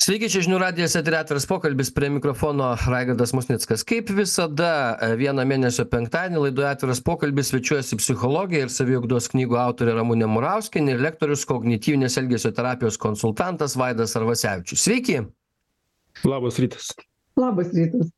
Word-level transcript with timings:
sveiki 0.00 0.30
čia 0.32 0.42
žinių 0.46 0.58
radijas 0.62 0.96
atviras 0.98 1.46
pokalbis 1.48 1.90
prie 1.94 2.08
mikrofono 2.12 2.70
raigardas 2.88 3.34
musnickas. 3.36 3.84
Kaip 3.86 4.12
visada 4.16 4.96
vieną 5.20 5.44
mėnesio 5.48 5.84
penktadienį 5.90 6.44
laidoje 6.46 6.70
atviras 6.70 7.02
pokalbis 7.04 7.52
svečiuojasi 7.52 7.98
psichologė 8.00 8.64
ir 8.64 8.72
saviugdos 8.72 9.30
knygų 9.34 9.58
autorė 9.60 9.98
ramunė 9.98 10.30
murauskienė 10.30 10.96
ir 10.96 11.04
lektorius 11.08 11.44
kognityvinės 11.50 12.20
elgesio 12.22 12.54
terapijos 12.56 13.00
konsultantas 13.00 13.76
vaidas 13.80 14.16
arvasevičius. 14.20 14.86
Sveiki. 14.86 15.20
Labas 16.26 16.58
rytas. 16.62 16.94
Labas 17.38 17.70
rytas 17.76 18.10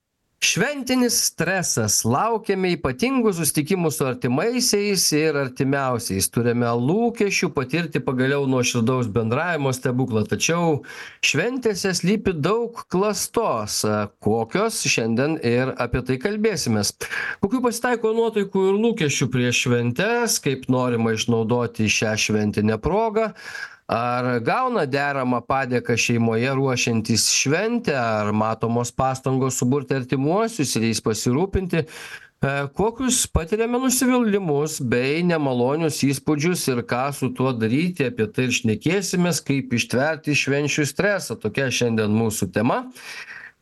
šventinis 0.42 1.14
stresas. 1.28 2.00
Laukiame 2.08 2.72
ypatingų 2.76 3.32
susitikimų 3.36 3.92
su 3.94 4.06
artimaisiais 4.08 5.04
ir 5.16 5.38
artimiausiais. 5.38 6.28
Turime 6.34 6.68
lūkesčių 6.82 7.52
patirti 7.54 8.02
pagaliau 8.02 8.48
nuoširdaus 8.50 9.10
bendravimo 9.14 9.72
stebuklą. 9.74 10.24
Tačiau 10.28 10.82
šventėse 11.24 11.94
slypi 11.96 12.34
daug 12.34 12.82
klastos 12.92 13.82
kokios 14.22 14.82
šiandien 14.82 15.38
ir 15.46 15.74
apie 15.82 16.02
tai 16.08 16.18
kalbėsimės. 16.22 16.94
Kokių 17.42 17.62
pasitaiko 17.68 18.14
nuotaikų 18.16 18.68
ir 18.72 18.80
lūkesčių 18.82 19.30
prieš 19.32 19.66
šventes 19.66 20.40
kaip 20.42 20.66
norima 20.72 21.14
išnaudoti 21.14 21.90
šią 21.90 22.16
šventinę 22.26 22.80
progą 22.82 23.30
ar 23.92 24.40
gauna 24.40 24.86
deramą 24.88 25.42
padėką 25.44 25.96
šeimoje 26.00 26.54
ruošiantis 26.56 27.28
šventę 27.36 27.94
ar 27.98 28.32
matomos 28.32 28.92
pastangos 28.92 29.58
suburti 29.60 29.96
artimuosius 29.98 30.76
ir 30.78 30.88
jais 30.88 31.02
pasirūpinti? 31.04 31.82
E, 32.42 32.52
kokius 32.78 33.20
patiriame 33.30 33.78
nusivylimus 33.82 34.78
bei 34.94 35.20
nemalonius 35.28 36.00
įspūdžius 36.08 36.64
ir 36.72 36.80
ką 36.88 37.04
su 37.14 37.30
tuo 37.36 37.52
daryti 37.54 38.08
apie 38.08 38.26
tai 38.32 38.48
ir 38.48 38.56
šnekėsimės 38.56 39.42
kaip 39.46 39.76
ištverti 39.76 40.34
švenčių 40.40 40.88
stresą. 40.88 41.36
Tokia 41.44 41.68
šiandien 41.70 42.16
mūsų 42.16 42.48
tema 42.56 42.86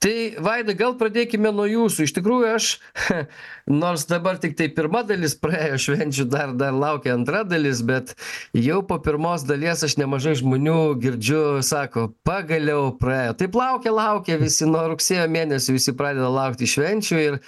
tai 0.01 0.35
vaidai 0.41 0.75
gal 0.79 0.95
pradėkime 0.99 1.53
nuo 1.53 1.67
jūsų. 1.69 2.07
Iš 2.07 2.15
tikrųjų 2.17 2.51
aš 2.55 2.69
nors 3.83 4.07
dabar 4.09 4.41
tiktai 4.41 4.71
pirma 4.73 5.03
dalis 5.07 5.37
praėjo 5.39 5.81
švenčių 5.85 6.27
dar 6.33 6.55
dar 6.59 6.77
laukia 6.77 7.13
antra 7.17 7.43
dalis 7.45 7.83
bet 7.87 8.15
jau 8.57 8.81
po 8.87 9.01
pirmos 9.05 9.45
dalies 9.49 9.85
aš 9.87 9.99
nemažai 10.01 10.39
žmonių 10.41 10.79
girdžiu 11.03 11.43
sako 11.67 12.09
pagaliau 12.27 12.95
praėjo. 13.01 13.37
Taip 13.43 13.61
laukia 13.61 13.93
laukia 13.95 14.41
visi 14.41 14.69
nuo 14.69 14.87
rugsėjo 14.95 15.29
mėnesio 15.33 15.77
visi 15.77 15.95
pradeda 15.97 16.33
laukti 16.33 16.69
švenčių 16.71 17.21
ir 17.27 17.41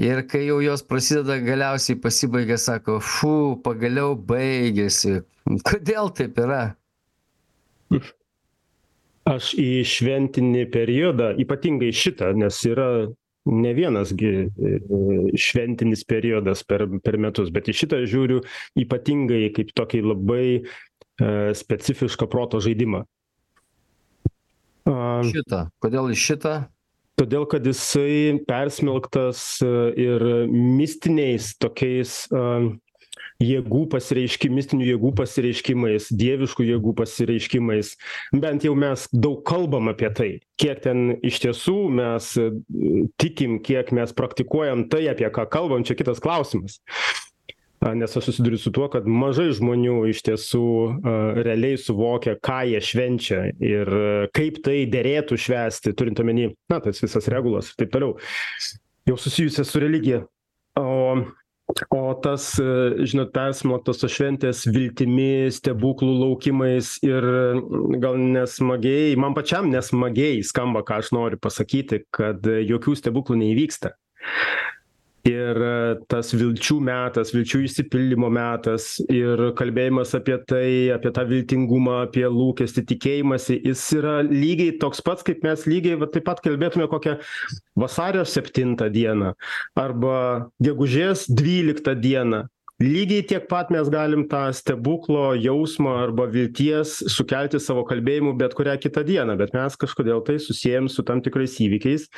ir 0.00 0.22
kai 0.24 0.46
jau 0.46 0.62
jos 0.64 0.80
prasideda 0.88 1.36
galiausiai 1.44 2.00
pasibaigia 2.00 2.56
sako 2.60 2.96
fu 3.04 3.58
pagaliau 3.64 4.16
baigėsi. 4.16 5.20
Kodėl 5.68 6.08
taip 6.16 6.40
yra 6.40 6.62
aš 9.30 9.54
į 9.60 9.70
šventinį 9.86 10.66
periodą 10.72 11.32
ypatingai 11.42 11.90
šitą 11.94 12.32
nes 12.38 12.58
yra 12.68 12.90
ne 13.50 13.72
vienas 13.76 14.12
gi 14.16 14.32
e, 14.46 14.72
šventinis 15.40 16.04
periodas 16.08 16.64
per 16.66 16.86
per 17.04 17.18
metus 17.18 17.52
bet 17.54 17.70
į 17.70 17.76
šitą 17.82 18.02
žiūriu 18.10 18.42
ypatingai 18.84 19.48
kaip 19.56 19.72
tokį 19.76 20.02
labai 20.04 20.44
e, 20.58 20.60
specifišką 21.56 22.28
proto 22.30 22.60
žaidimą. 22.62 23.06
Šitą. 25.30 25.66
Kodėl 25.82 26.10
į 26.10 26.18
šitą? 26.18 26.54
todėl 27.20 27.44
kad 27.50 27.66
jisai 27.68 28.40
persmelktas 28.48 29.60
e, 29.64 29.70
ir 30.00 30.24
mistiniais 30.48 31.52
tokiais 31.60 32.24
jėgų 33.40 33.86
pasireiški 33.94 34.50
mistinių 34.52 34.90
jėgų 34.92 35.14
pasireiškimais 35.20 36.10
dieviškų 36.12 36.66
jėgų 36.68 36.94
pasireiškimais. 37.00 37.94
Bent 38.36 38.66
jau 38.66 38.76
mes 38.78 39.06
daug 39.12 39.40
kalbam 39.48 39.90
apie 39.92 40.12
tai 40.16 40.30
kiek 40.60 40.82
ten 40.84 41.16
iš 41.24 41.40
tiesų 41.46 41.78
mes 41.96 42.34
e, 42.36 42.50
tikim 43.20 43.58
kiek 43.64 43.92
mes 43.96 44.12
praktikuojam 44.16 44.86
tai 44.92 45.06
apie 45.12 45.28
ką 45.32 45.46
kalbam. 45.50 45.86
Čia 45.86 45.96
kitas 45.98 46.20
klausimas. 46.22 46.80
Nes 47.80 48.12
aš 48.12 48.26
susiduriu 48.28 48.58
su 48.60 48.68
tuo 48.76 48.90
kad 48.92 49.06
mažai 49.08 49.48
žmonių 49.56 50.02
iš 50.10 50.20
tiesų 50.26 50.64
realiai 51.40 51.78
suvokia 51.80 52.34
ką 52.36 52.58
jie 52.68 52.82
švenčia 52.84 53.38
ir 53.56 53.90
kaip 54.36 54.58
tai 54.66 54.82
derėtų 54.92 55.38
švęsti 55.40 55.94
turint 55.96 56.20
omeny 56.20 56.50
na 56.68 56.82
tas 56.84 57.00
visas 57.00 57.30
regulas 57.32 57.72
ir 57.72 57.80
taip 57.80 57.94
toliau 57.94 58.18
jau 59.08 59.16
susijusias 59.16 59.72
su 59.72 59.80
religija. 59.80 60.26
O 60.76 61.24
o 61.90 62.14
tas 62.22 62.52
žinot 63.06 63.32
persmelktos 63.34 64.00
tos 64.02 64.12
šventės 64.14 64.64
viltimi 64.72 65.48
stebuklų 65.54 66.12
laukimais 66.22 66.96
ir 67.06 67.26
gal 68.02 68.18
nesmagiai 68.20 69.16
man 69.20 69.36
pačiam 69.36 69.70
nesmagiai 69.72 70.42
skamba 70.46 70.82
ką 70.86 71.00
aš 71.02 71.12
noriu 71.16 71.40
pasakyti 71.42 72.02
kad 72.14 72.46
jokių 72.46 72.96
stebuklų 73.02 73.40
neįvyksta 73.44 73.94
ir 75.28 75.58
tas 76.10 76.32
vilčių 76.36 76.76
metas 76.84 77.32
vilčių 77.34 77.60
išsipildymo 77.66 78.30
metas 78.32 78.94
ir 79.12 79.42
kalbėjimas 79.58 80.14
apie 80.16 80.36
tai 80.48 80.68
apie 80.94 81.12
tą 81.16 81.24
viltingumą 81.28 81.98
apie 82.06 82.24
lūkestį 82.30 82.84
tikėjimąsi 82.92 83.58
jis 83.68 83.82
yra 83.98 84.20
lygiai 84.26 84.76
toks 84.80 85.02
pats 85.04 85.26
kaip 85.26 85.44
mes 85.46 85.66
lygiai 85.68 85.98
va 86.00 86.08
taip 86.12 86.24
pat 86.28 86.40
kalbėtume 86.44 86.88
kokią 86.92 87.18
vasario 87.80 88.24
septintą 88.24 88.88
dieną 88.94 89.34
arba 89.78 90.16
gegužės 90.64 91.26
dvyliktą 91.28 91.96
dieną 92.00 92.46
lygiai 92.80 93.22
tiek 93.28 93.48
pat 93.48 93.70
mes 93.70 93.88
galim 93.92 94.24
tą 94.28 94.48
stebuklo 94.56 95.34
jausmą 95.36 95.92
arba 96.00 96.24
vilties 96.32 96.94
sukelti 97.12 97.60
savo 97.60 97.84
kalbėjimu 97.88 98.32
bet 98.40 98.54
kurią 98.56 98.78
kitą 98.80 99.04
dieną 99.04 99.36
bet 99.40 99.52
mes 99.56 99.76
kažkodėl 99.80 100.22
tai 100.24 100.38
susiejam 100.40 100.88
su 100.88 101.04
tam 101.04 101.20
tikrais 101.20 101.58
įvykiais 101.60 102.08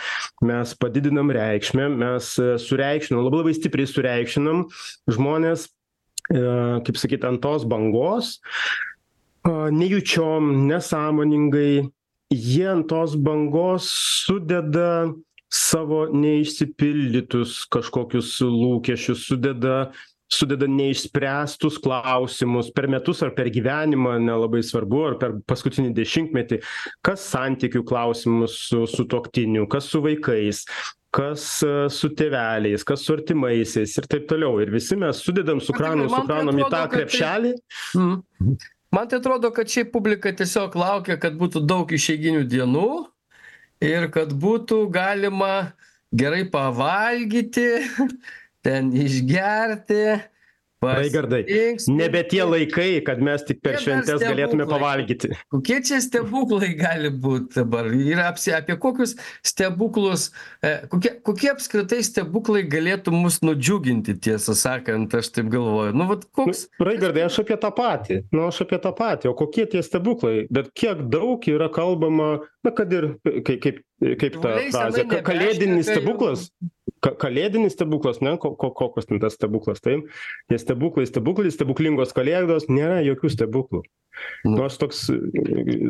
mes 0.47 0.75
padidinam 0.79 1.33
reikšmę 1.35 1.89
mes 1.97 2.29
sureikšminam 2.67 3.27
labai 3.27 3.43
labai 3.43 3.57
stipriai 3.59 3.91
sureikšminam 3.91 4.69
žmones 5.11 5.67
e 6.31 6.45
kaip 6.87 7.03
sakyt 7.03 7.27
ant 7.27 7.43
tos 7.43 7.67
bangos 7.67 8.37
a 9.43 9.67
nejučiom 9.75 10.55
nesąmoningai 10.71 11.91
jie 12.31 12.71
ant 12.71 12.87
tos 12.87 13.19
bangos 13.19 13.91
sudeda 14.23 15.11
savo 15.53 16.07
neišsipildytus 16.07 17.67
kažkokius 17.75 18.39
lūkesčius 18.47 19.27
sudeda 19.27 19.91
sudeda 20.33 20.67
neišspręstus 20.71 21.79
klausimus 21.83 22.71
per 22.75 22.89
metus 22.91 23.23
ar 23.25 23.35
per 23.37 23.51
gyvenimą 23.53 24.17
nelabai 24.23 24.63
svarbu 24.65 25.05
ar 25.11 25.19
per 25.21 25.37
paskutinį 25.49 25.93
dešimtmetį. 25.97 26.61
Kas 27.05 27.25
santykių 27.35 27.85
klausimus 27.89 28.57
su 28.71 28.87
sutuoktiniu 28.91 29.69
kas 29.71 29.91
su 29.93 30.03
vaikais 30.05 30.65
kas 31.13 31.45
su 31.93 32.09
tėveliais 32.17 32.85
kas 32.89 33.05
su 33.05 33.17
artimaisiais 33.17 33.99
ir 34.01 34.09
taip 34.09 34.29
toliau. 34.31 34.57
Ir 34.65 34.73
visi 34.73 34.97
mes 34.97 35.21
sudedam 35.21 35.61
sukraunam 35.61 36.09
sukraunam 36.13 36.63
į 36.63 36.71
tą 36.73 36.87
krepšelį. 36.95 37.57
Mhm. 37.99 38.57
man 38.93 39.09
tai 39.09 39.21
atrodo 39.21 39.53
kad 39.53 39.69
šiaip 39.69 39.93
publika 39.93 40.33
tiesiog 40.33 40.77
laukia 40.77 41.19
kad 41.21 41.37
būtų 41.37 41.65
daug 41.69 41.93
išeiginių 41.93 42.45
dienų 42.49 42.89
ir 43.85 44.09
kad 44.15 44.33
būtų 44.33 44.87
galima 44.93 45.73
gerai 46.13 46.45
pavalgyti 46.49 47.69
ten 48.63 48.93
išgerti 48.97 50.05
raigardai 50.83 51.43
nebe 51.89 52.23
tie 52.29 52.43
laikai 52.47 53.03
kad 53.07 53.21
mes 53.23 53.45
tik 53.47 53.61
per 53.63 53.79
šventes 53.83 54.23
galėtume 54.23 54.67
pavalgyti. 54.69 55.33
Kokie 55.53 55.79
čia 55.87 56.01
stebuklai 56.03 56.73
gali 56.79 57.13
būt 57.25 57.59
dabar? 57.61 57.89
Yra 57.93 58.29
apsi 58.33 58.55
apie 58.57 58.77
kokius 58.81 59.15
stebuklus 59.47 60.31
e 60.65 60.75
kokie 60.93 61.15
kokie 61.27 61.53
apskritai 61.53 62.03
stebuklai 62.07 62.65
galėtų 62.71 63.15
mus 63.15 63.41
nudžiuginti 63.47 64.17
tiesą 64.27 64.57
sakant 64.59 65.15
aš 65.19 65.33
taip 65.37 65.53
galvoju. 65.53 65.95
Nu 65.97 66.09
vat 66.11 66.27
koks 66.35 66.67
raigardai 66.83 67.27
aš 67.29 67.43
apie 67.45 67.59
tą 67.63 67.73
patį. 67.77 68.23
Nu 68.35 68.49
aš 68.49 68.65
apie 68.67 68.81
tą 68.83 68.95
patį. 68.99 69.31
O 69.33 69.37
kokie 69.39 69.69
tie 69.71 69.85
stebuklai? 69.87 70.49
Bet 70.53 70.73
kiek 70.79 71.07
daug 71.13 71.47
yra 71.51 71.71
kalbama 71.73 72.35
na 72.63 72.75
kad 72.75 72.93
ir 72.95 73.13
kai 73.47 73.59
kaip 73.63 73.83
kaip 74.19 74.39
ta 74.43 74.57
frazė 74.75 75.07
kalėdinis 75.23 75.87
stebuklas 75.87 76.49
ka 77.03 77.13
kalėdinis 77.19 77.75
stebuklas 77.77 78.21
ne? 78.23 78.37
Ko 78.41 78.53
ko 78.59 78.71
kokios 78.77 79.09
ten 79.09 79.21
tas 79.23 79.35
stebuklas 79.37 79.83
taip? 79.83 80.07
Tie 80.51 80.61
stebuklai 80.61 81.09
stebuklai 81.09 81.53
stebuklingos 81.55 82.15
kalėdos 82.17 82.69
nėra 82.71 83.03
jokių 83.07 83.33
stebuklų. 83.35 83.83
Nu. 84.45 84.59
Aš 84.67 84.77
toks 84.77 85.07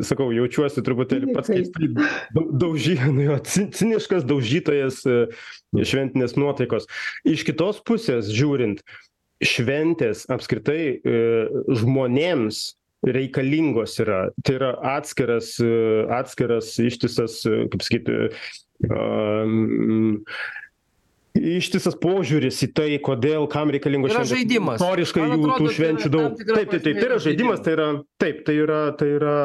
sakau 0.07 0.29
jaučiuosi 0.31 0.83
truputėlį 0.85 1.33
pats 1.35 1.51
keistai 1.51 1.89
dau 2.31 2.45
dauži 2.63 2.95
nu 3.11 3.25
jo 3.25 3.35
ci 3.43 3.65
ciniškas 3.75 4.23
daužytojas 4.29 5.01
šventinės 5.75 6.37
nuotaikos. 6.39 6.87
Iš 7.27 7.43
kitos 7.49 7.81
pusės 7.83 8.31
žiūrint 8.33 8.79
šventės 9.43 10.23
apskritai 10.31 11.01
žmonėms 11.67 12.63
reikalingos 13.03 13.97
yra. 13.99 14.21
Tai 14.39 14.55
yra 14.55 14.71
atskiras 14.95 15.57
atskiras 16.21 16.77
ištisas 16.79 17.41
kaip 17.43 17.83
sakyt 17.83 18.13
a 18.87 19.03
ištisas 21.43 21.95
požiūris 21.99 22.57
į 22.65 22.69
tai 22.77 22.89
kodėl 23.03 23.47
kam 23.51 23.71
reikalingos 23.73 24.13
šventės. 24.13 24.31
žaidimas. 24.31 24.79
Istoriškai 24.79 25.23
jų 25.27 25.39
tų 25.43 25.57
tai 25.67 25.73
švenčių 25.77 26.11
daug. 26.13 26.37
Taip, 26.39 26.71
taip, 26.71 26.83
taip, 26.85 26.97
tai 26.99 27.07
yra 27.09 27.17
žaidimas, 27.23 27.61
tai 27.65 27.73
yra, 27.75 27.87
taip, 28.21 28.39
tai 28.47 28.55
yra, 28.61 28.79
tai 28.99 29.09
yra 29.17 29.35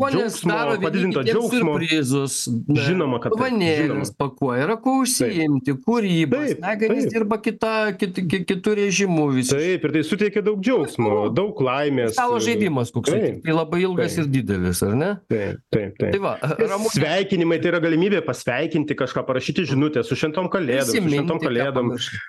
džiaugsmo, 0.00 0.56
padidinto 0.82 1.22
džiaugsmo. 1.26 1.76
surprizus. 1.78 2.36
na, 2.68 2.80
Žinoma, 2.84 3.20
kad 3.22 3.32
žinoma. 3.38 4.04
pakuoja, 4.18 4.64
yra 4.66 4.76
kuo 4.80 4.96
užsiimti, 5.04 5.76
kūryba, 5.84 6.42
smegenys 6.54 7.08
dirba 7.12 7.38
kita, 7.42 7.72
kit, 8.00 8.18
kit, 8.18 8.46
kitų 8.50 8.74
režimų 8.80 9.26
visi. 9.38 9.54
Taip, 9.54 9.86
ir 9.88 9.94
tai 9.98 10.02
suteikia 10.06 10.42
daug 10.44 10.60
džiaugsmo, 10.64 11.28
daug 11.34 11.60
laimės. 11.64 12.14
Stalo 12.18 12.40
žaidimas 12.42 12.92
koks, 12.94 13.12
Taip, 13.14 13.40
tai 13.44 13.54
labai 13.54 13.82
ilgas 13.84 14.16
ir 14.18 14.26
didelis, 14.32 14.82
ar 14.86 14.94
ne? 14.98 15.10
Taip, 15.30 15.60
taip, 15.70 15.94
Tai 16.00 16.10
taip. 16.10 16.20
va, 16.24 16.34
Ramūnė, 16.42 16.92
Sveikinimai 16.96 17.60
tai 17.62 17.70
yra 17.72 17.80
galimybė 17.84 18.22
pasveikinti 18.26 18.96
kažką, 18.98 19.24
parašyti 19.28 19.66
žinutę 19.70 20.02
su 20.06 20.16
šventom 20.18 20.48
kalėdom, 20.52 20.90
su 20.90 21.02
šventom 21.04 21.40
kalėdom. 21.44 21.92
pamiršai. 21.94 22.22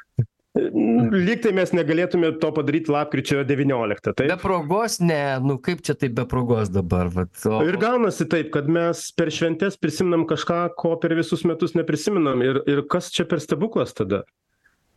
Lyg 0.55 1.41
tai 1.43 1.51
mes 1.51 1.73
negalėtume 1.75 2.29
to 2.39 2.49
padaryti 2.55 2.91
lapkričio 2.93 3.41
19. 3.43 4.13
Be 4.13 4.13
Taip? 4.15 4.39
progos, 4.39 5.01
ne, 5.03 5.35
nu 5.43 5.57
kaip 5.59 5.81
čia 5.83 5.97
taip 5.99 6.13
be 6.15 6.23
progos 6.31 6.71
dabar, 6.71 7.09
vat, 7.11 7.33
o, 7.43 7.59
Ir 7.67 7.75
gaunasi 7.81 8.27
taip, 8.31 8.53
kad 8.53 8.69
mes 8.71 9.01
per 9.19 9.33
šventes 9.35 9.75
prisiminam 9.81 10.23
kažką, 10.29 10.61
ko 10.79 10.93
per 11.01 11.17
visus 11.19 11.43
metus 11.43 11.75
neprisiminam. 11.75 12.39
Ir, 12.45 12.61
ir 12.71 12.85
kas 12.87 13.11
čia 13.11 13.27
per 13.27 13.43
stebuklas 13.43 13.91
tada? 13.97 14.23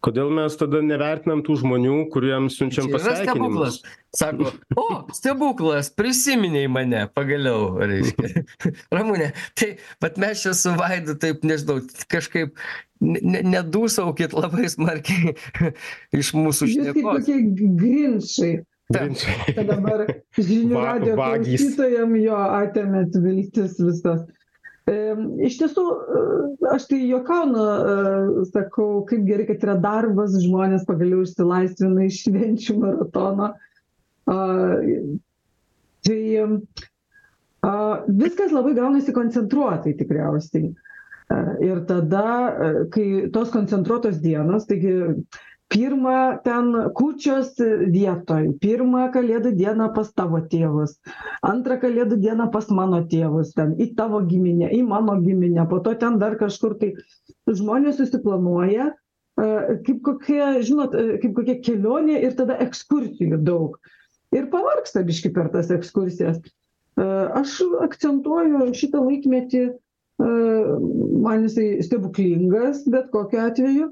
Kodėl 0.04 0.28
mes 0.30 0.54
tada 0.54 0.78
nevertinam 0.84 1.40
tų 1.42 1.56
žmonių, 1.58 1.94
kuriems 2.14 2.54
siunčiam 2.60 2.86
pasveikinimus? 2.92 3.80
stebuklas. 3.80 3.96
Sako, 4.14 4.52
o, 4.78 4.84
stebuklas, 5.12 5.88
prisiminiai 5.98 6.68
mane, 6.70 7.00
pagaliau, 7.16 7.72
reiškia. 7.82 8.44
Ramūnė, 8.94 9.32
tai, 9.58 9.72
bet 10.00 10.20
mes 10.22 10.44
čia 10.44 10.54
su 10.56 10.70
Vaidu, 10.78 11.16
taip, 11.20 11.42
nežinau, 11.46 11.80
kažkaip 12.14 12.54
ne- 13.02 13.20
ne- 13.34 13.42
nedūsaukit 13.56 14.38
labai 14.38 14.70
smarkiai 14.70 15.34
iš 16.22 16.30
mūsų 16.38 16.70
šnekos. 16.76 17.28
grinšai, 17.82 18.52
Grinčai. 18.94 19.34
kad 19.58 19.66
dabar 19.68 20.06
žinių 20.38 20.78
vagys. 20.86 21.18
klausytojam 21.18 22.14
jo 22.22 22.38
atėmėt 22.62 23.18
viltis 23.26 23.74
visas. 23.82 24.22
Iš 24.88 25.56
tiesų, 25.60 25.84
e, 25.84 26.20
aš 26.72 26.86
tai 26.88 26.98
juokaunu, 27.10 27.64
e, 27.64 28.44
sakau, 28.52 29.02
kaip 29.08 29.26
gerai, 29.28 29.46
kad 29.50 29.64
yra 29.66 29.74
darbas, 29.82 30.36
žmonės 30.44 30.86
pagaliau 30.88 31.24
išsilaisvina 31.26 32.06
iš 32.08 32.22
švenčių 32.24 32.76
maratono. 32.82 33.50
Tai 36.08 36.20
viskas 38.22 38.52
labai 38.54 38.74
gaunasi 38.76 39.14
koncentruotai 39.16 39.94
tikriausiai. 39.98 40.70
E, 40.72 41.38
Ir 41.68 41.82
tada, 41.88 42.24
kai 42.94 43.28
tos 43.32 43.50
koncentruotos 43.52 44.20
dienos, 44.22 44.64
taigi 44.68 44.94
pirmą 45.72 46.38
ten 46.44 46.70
kūčios 46.96 47.56
vietoj, 47.92 48.52
pirmą 48.62 49.08
kalėdų 49.14 49.52
dieną 49.58 49.90
pas 49.96 50.10
tavo 50.16 50.40
tėvus, 50.52 50.96
antrą 51.44 51.78
kalėdų 51.82 52.18
dieną 52.22 52.48
pas 52.54 52.70
mano 52.72 53.02
tėvus, 53.10 53.52
ten 53.56 53.74
į 53.80 53.90
tavo 53.98 54.22
giminę, 54.28 54.70
į 54.72 54.82
mano 54.88 55.18
giminę, 55.24 55.66
po 55.68 55.80
to 55.84 55.94
ten 56.00 56.18
dar 56.22 56.38
kažkur 56.40 56.78
tai 56.80 56.94
žmonės 57.48 58.00
susiplanuoja, 58.00 58.90
e, 58.92 59.48
kaip 59.86 60.00
kokia, 60.08 60.54
žinot, 60.64 60.96
e, 60.96 61.18
kaip 61.22 61.36
kokia 61.36 61.58
kelionė 61.64 62.22
ir 62.24 62.36
tada 62.38 62.56
ekskursijų 62.64 63.42
daug. 63.44 63.76
Ir 64.36 64.48
pavargsta 64.52 65.04
biški 65.04 65.32
per 65.36 65.52
tas 65.52 65.70
ekskursijas. 65.72 66.40
E, 66.40 67.04
Aš 67.42 67.60
akcentuoju 67.84 68.72
šitą 68.76 69.04
laikmetį, 69.04 69.68
man 70.18 71.44
jisai 71.44 71.84
stebuklingas, 71.86 72.80
bet 72.90 73.12
kokiu 73.12 73.38
atveju, 73.38 73.84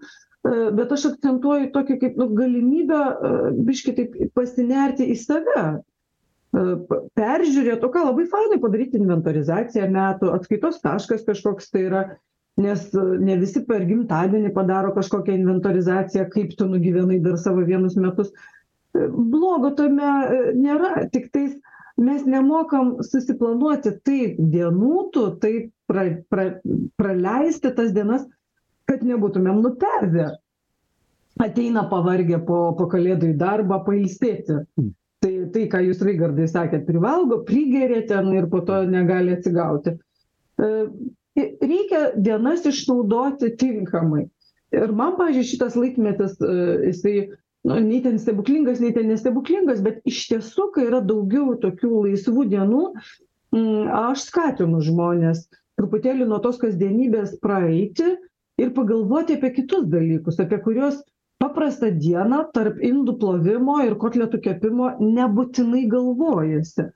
bet 0.77 0.93
aš 0.95 1.11
akcentuoju 1.13 1.71
tokį 1.75 1.99
kaip 2.03 2.17
nu, 2.21 2.29
galimybę 2.37 3.03
e, 3.03 3.35
biški 3.67 3.95
taip 3.97 4.17
pasinerti 4.37 5.09
į 5.13 5.17
save. 5.21 5.65
E, 5.67 6.65
Peržiūrėti, 7.19 7.87
o 7.87 7.91
ką 7.93 8.05
labai 8.09 8.27
fainai 8.33 8.61
padaryti 8.63 9.01
inventorizaciją 9.01 9.89
metų, 9.93 10.31
atskaitos 10.37 10.81
taškas 10.85 11.27
kažkoks 11.29 11.71
tai 11.73 11.87
yra, 11.89 12.03
nes 12.61 12.89
e, 12.95 13.07
ne 13.29 13.39
visi 13.41 13.63
per 13.69 13.85
gimtadienį 13.89 14.53
padaro 14.57 14.93
kažkokią 14.97 15.37
inventorizaciją, 15.41 16.29
kaip 16.33 16.55
tu 16.59 16.69
nugyvenai 16.71 17.21
dar 17.25 17.39
savo 17.41 17.65
vienus 17.69 17.99
metus. 18.01 18.33
E, 18.97 19.09
Blogo 19.09 19.73
tame 19.79 20.13
e, 20.13 20.43
nėra, 20.57 21.09
tik 21.13 21.31
tais 21.35 21.57
mes 21.97 22.25
nemokam 22.29 22.97
susiplanuoti 23.05 23.95
taip 24.05 24.41
dienų, 24.53 25.11
taip 25.43 25.71
pra, 25.89 26.09
pra, 26.33 26.49
praleisti 27.01 27.73
tas 27.77 27.93
dienas, 27.97 28.27
kad 28.91 29.03
nebūtumėm 29.07 29.63
nuperdę. 29.65 30.31
Ateina 31.43 31.85
pavargę 31.91 32.39
po, 32.47 32.61
po 32.79 32.87
kalėdų 32.93 33.35
į 33.35 33.37
darbą 33.41 33.83
pailsėti. 33.85 34.63
Tai, 35.25 35.33
tai, 35.53 35.65
ką 35.73 35.83
jūs 35.85 36.01
Raigardai 36.05 36.47
sakėt, 36.49 36.87
privalgo, 36.89 37.41
prigeria 37.49 38.03
ten 38.09 38.31
ir 38.37 38.47
po 38.53 38.63
to 38.65 38.83
negali 38.89 39.35
atsigauti. 39.37 39.97
E, 40.61 40.71
Reikia 41.37 42.15
dienas 42.17 42.65
išnaudoti 42.69 43.51
tinkamai. 43.61 44.27
Ir 44.77 44.93
man, 44.97 45.17
pažiūrėjau, 45.19 45.49
šitas 45.51 45.77
laikmetis, 45.77 46.39
e, 46.41 46.55
jisai 46.89 47.15
nu, 47.69 47.77
nei 47.85 48.01
ten 48.05 48.17
stebuklingas, 48.23 48.81
nei 48.81 48.95
ten 48.97 49.11
nestebuklingas, 49.13 49.83
bet 49.85 50.01
iš 50.09 50.23
tiesų, 50.31 50.71
kai 50.75 50.87
yra 50.89 51.03
daugiau 51.05 51.57
tokių 51.61 51.93
laisvų 52.07 52.47
dienų, 52.55 52.83
mm, 53.57 53.91
aš 54.09 54.29
skatinu 54.31 54.81
žmonės 54.85 55.45
truputėlį 55.77 56.29
nuo 56.31 56.41
tos 56.45 56.61
kasdienybės 56.63 57.37
praeiti 57.45 58.15
ir 58.63 58.73
pagalvoti 58.77 59.37
apie 59.37 59.53
kitus 59.59 59.85
dalykus, 59.93 60.41
apie 60.41 60.59
kuriuos 60.65 61.01
paprastą 61.43 61.91
dieną 62.05 62.39
tarp 62.57 62.79
indų 62.91 63.17
plovimo 63.23 63.81
ir 63.85 63.97
kotletų 64.05 64.41
kepimo 64.47 64.93
nebūtinai 65.01 65.85
galvojasi. 65.93 66.87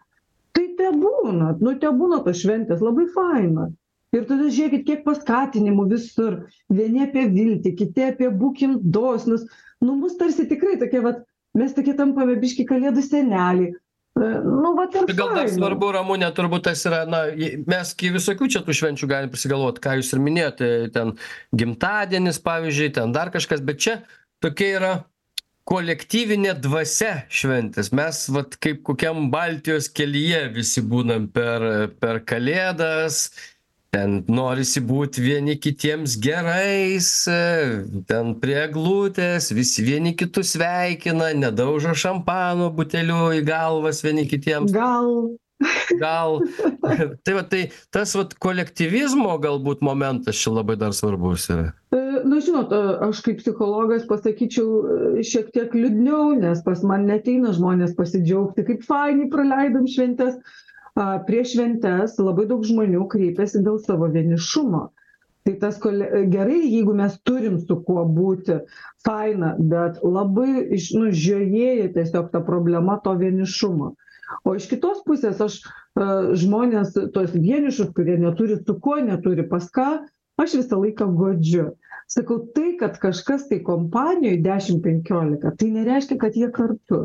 Tai 0.57 0.65
te 0.79 0.89
būna, 1.03 1.53
nu 1.61 1.75
te 1.83 1.91
būna 2.01 2.23
tos 2.25 2.41
šventės, 2.43 2.81
labai 2.85 3.07
faina. 3.17 3.69
Ir 4.17 4.25
tada 4.27 4.49
žiūrėkit, 4.51 4.87
kiek 4.89 5.03
paskatinimų 5.07 5.85
visur. 5.93 6.41
Vieni 6.79 7.05
apie 7.05 7.29
viltį, 7.31 7.75
kiti 7.79 8.09
apie 8.09 8.31
būkim 8.41 8.81
dosnus. 8.97 9.45
Nu, 9.85 9.95
mus 10.01 10.17
tarsi 10.19 10.49
tikrai 10.51 10.81
tokie, 10.81 11.05
vat, 11.05 11.21
mes 11.55 11.77
tokie 11.77 11.95
tampame 12.01 12.35
biški 12.41 12.67
kalėdų 12.67 13.05
seneliai. 13.07 13.71
Nu, 14.21 14.73
va, 14.77 14.87
ir 14.91 15.07
Tai 15.09 15.17
Gal 15.17 15.35
dar 15.39 15.51
svarbu, 15.51 15.91
Ramūnė, 15.97 16.29
turbūt 16.37 16.67
tas 16.69 16.83
yra, 16.89 17.03
na, 17.09 17.23
mes 17.71 17.93
gi 17.99 18.11
visokių 18.15 18.49
čia 18.53 18.65
tų 18.67 18.77
švenčių 18.77 19.09
galim 19.11 19.33
prisigalvoti, 19.33 19.83
ką 19.85 19.97
jūs 20.01 20.13
ir 20.15 20.25
minėjote, 20.25 20.73
ten 20.97 21.15
gimtadienis, 21.57 22.41
pavyzdžiui, 22.45 22.91
ten 22.99 23.15
dar 23.17 23.33
kažkas, 23.33 23.65
bet 23.65 23.81
čia 23.81 23.97
tokia 24.45 24.69
yra 24.77 24.93
kolektyvinė 25.71 26.57
dvasia 26.59 27.25
šventės. 27.31 27.93
Mes, 27.97 28.25
vat, 28.35 28.57
kaip 28.63 28.83
kokiam 28.87 29.29
Baltijos 29.33 29.91
kelyje 29.95 30.47
visi 30.57 30.83
būnam 30.83 31.29
per, 31.33 31.91
per 32.03 32.23
kalėdas, 32.27 33.29
ten 33.95 34.21
norisi 34.31 34.83
būti 34.87 35.23
vieni 35.25 35.57
kitiems 35.59 36.17
gerais, 36.23 37.11
ten 38.11 38.33
prie 38.43 38.57
eglutės, 38.65 39.51
visi 39.57 39.85
vieni 39.87 40.15
kitus 40.19 40.55
sveikina, 40.55 41.33
nedaužo 41.35 41.95
šampano 41.99 42.71
buteliu 42.75 43.31
į 43.37 43.45
galvas 43.47 44.05
vieni 44.07 44.29
kitiems. 44.31 44.75
Gal. 44.75 45.33
Gal. 46.01 46.41
Tai 47.25 47.35
va 47.37 47.43
tai 47.45 47.67
tas 47.93 48.15
vat 48.17 48.33
kolektyvizmo 48.41 49.35
galbūt 49.43 49.83
momentas 49.85 50.39
čia 50.41 50.55
labai 50.57 50.79
dar 50.81 50.95
svarbus 50.97 51.51
yra. 51.53 51.67
E, 51.93 52.01
Na, 52.25 52.39
žinot, 52.41 52.73
e, 52.73 52.95
aš 53.07 53.21
kaip 53.27 53.39
psichologas 53.43 54.07
pasakyčiau 54.09 54.71
e, 55.21 55.27
šiek 55.27 55.51
tiek 55.55 55.75
liūdniau, 55.77 56.35
nes 56.41 56.61
pas 56.65 56.81
man 56.87 57.07
neteina 57.09 57.53
žmonės 57.57 57.95
pasidžiaugti, 57.99 58.65
kaip 58.67 58.85
fainai 58.89 59.29
praleidom 59.33 59.89
šventės. 59.91 60.41
A, 60.99 61.19
Prieš 61.27 61.55
šventės 61.57 62.17
labai 62.19 62.47
daug 62.51 62.65
žmonių 62.67 63.05
kreipiasi 63.13 63.63
dėl 63.67 63.79
savo 63.85 64.09
vienišumo. 64.15 64.89
Tai 65.47 65.53
tas 65.63 65.79
kole- 65.81 66.27
gerai, 66.33 66.59
jeigu 66.69 66.93
mes 66.95 67.15
turim 67.25 67.59
su 67.61 67.77
kuo 67.87 68.03
būti, 68.05 68.59
faina, 69.07 69.55
bet 69.59 70.01
labai 70.05 70.67
iš- 70.77 70.93
nu, 70.99 71.09
žiojėja 71.11 71.93
tiesiog 71.95 72.31
ta 72.33 72.41
problema 72.45 72.99
to 73.05 73.15
vienišumo. 73.23 73.95
O 74.45 74.55
iš 74.55 74.67
kitos 74.71 75.01
pusės 75.07 75.41
aš 75.43 75.61
e, 75.63 76.05
žmonės, 76.43 76.93
tos 77.15 77.33
vienišus, 77.35 77.89
kurie 77.97 78.19
neturi 78.21 78.59
su 78.67 78.77
kuo, 78.81 78.99
neturi 79.03 79.43
pas 79.49 79.67
ką, 79.75 79.89
aš 80.39 80.55
visą 80.61 80.79
laiką 80.83 81.09
godžiu. 81.19 81.71
Sakau, 82.11 82.41
tai, 82.55 82.77
kad 82.79 82.99
kažkas 82.99 83.49
tai 83.49 83.61
kompanijoje 83.67 84.43
10-15, 84.43 85.57
tai 85.59 85.71
nereiškia, 85.71 86.19
kad 86.19 86.35
jie 86.37 86.49
kartu. 86.51 87.01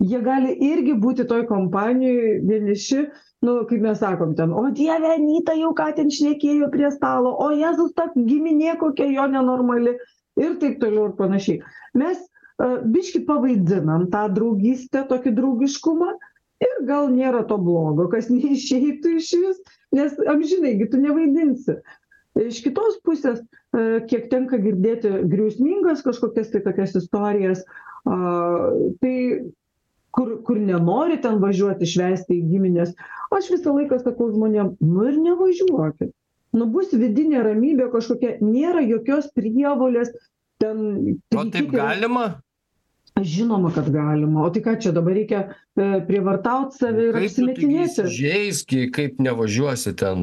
Jie 0.00 0.20
gali 0.24 0.54
irgi 0.64 0.94
būti 0.96 1.26
toj 1.28 1.44
kompanijoje 1.48 2.38
vieniši, 2.48 3.02
nu, 3.44 3.56
kaip 3.68 3.82
mes 3.84 4.00
sakom 4.00 4.32
ten, 4.36 4.52
o 4.56 4.62
Dieve, 4.72 5.10
Anita 5.12 5.52
jau 5.58 5.74
ką 5.76 5.90
ten 5.96 6.08
šnekėjo 6.12 6.70
prie 6.72 6.88
stalo, 6.94 7.34
o 7.36 7.50
Jėzus 7.52 7.92
ta 7.96 8.08
giminė 8.16 8.78
kokia 8.80 9.10
jo 9.12 9.26
nenormali 9.32 9.98
ir 10.40 10.56
taip 10.62 10.80
toliau 10.80 11.10
ir 11.10 11.14
panašiai. 11.20 11.60
Mes 12.00 12.16
uh, 12.20 12.80
biški 12.80 13.26
pavaidinam 13.28 14.08
tą 14.12 14.24
draugystę, 14.32 15.04
tokį 15.12 15.34
draugiškumą 15.36 16.14
ir 16.64 16.80
gal 16.88 17.12
nėra 17.12 17.44
to 17.48 17.60
blogo, 17.60 18.08
kas 18.12 18.30
neišeitų 18.34 19.16
iš 19.20 19.30
vis, 19.44 19.62
nes 19.96 20.16
amžinaigi 20.32 20.88
tu 20.88 21.00
nevaidinsi. 21.02 21.80
iš 22.40 22.60
kitos 22.64 23.00
pusės 23.04 23.40
e, 23.42 24.00
kiek 24.08 24.28
tenka 24.30 24.56
girdėti 24.62 25.10
griausmingas 25.28 26.04
kažkokias 26.06 26.52
tai 26.52 26.60
tokias 26.62 26.94
istorijas 26.94 27.64
a, 28.06 28.14
tai 29.02 29.14
kur, 30.16 30.36
kur 30.46 30.58
nenori 30.60 31.20
ten 31.22 31.38
važiuoti 31.42 31.88
švęsti 31.88 32.38
į 32.38 32.48
giminės, 32.50 32.94
aš 33.34 33.52
visą 33.54 33.74
laiką 33.76 34.00
sakau 34.02 34.30
žmonėm, 34.32 34.74
nu 34.82 35.06
ir 35.10 35.18
nevažiuokit. 35.20 36.12
Nu 36.56 36.66
bus 36.66 36.90
vidinė 36.90 37.44
ramybė 37.46 37.90
kažkokia, 37.92 38.36
nėra 38.42 38.82
jokios 38.82 39.30
prievolės 39.36 40.10
ten. 40.62 41.18
O 41.36 41.44
taip 41.50 41.70
galima? 41.74 42.40
Žinoma, 43.20 43.72
kad 43.74 43.90
galima. 43.92 44.44
O 44.46 44.50
tai 44.54 44.62
ką 44.64 44.76
čia 44.80 44.92
dabar 44.96 45.16
reikia 45.18 45.40
e, 45.50 45.86
prievartauti 46.06 46.78
save 46.78 47.08
ir 47.10 47.18
apsimetinėti? 47.20 48.06
Žaiski, 48.16 48.84
kaip 48.94 49.18
nevažiuosi 49.22 49.92
ten, 49.98 50.22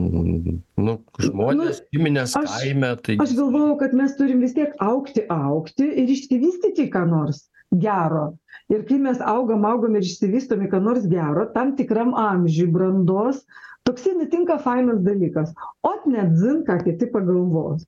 nu, 0.80 0.96
žmonės, 1.22 1.82
nu, 1.84 1.90
giminės 1.94 2.36
aš, 2.40 2.56
kaime. 2.56 2.94
Tai... 3.04 3.18
Aš 3.24 3.36
galvoju, 3.38 3.76
kad 3.84 3.96
mes 3.98 4.16
turim 4.18 4.42
vis 4.44 4.56
tiek 4.58 4.74
aukti, 4.84 5.28
aukti 5.32 5.88
ir 6.04 6.16
išsivystyti 6.16 6.88
ką 6.94 7.04
nors 7.12 7.46
gero. 7.76 8.32
Ir 8.74 8.84
kai 8.88 8.98
mes 9.00 9.20
augam, 9.24 9.64
augam 9.68 9.96
ir 9.96 10.04
išsivystom 10.04 10.66
į 10.66 10.72
ką 10.74 10.82
nors 10.84 11.06
gero, 11.08 11.46
tam 11.54 11.76
tikram 11.78 12.12
amžiui 12.20 12.68
brandos, 12.72 13.46
toksai 13.88 14.18
nutinka 14.18 14.58
fainas 14.64 15.00
dalykas. 15.06 15.54
O 15.88 15.94
net 16.12 16.36
zin, 16.42 16.66
ką 16.68 16.82
kiti 16.84 17.08
pagalvos. 17.14 17.86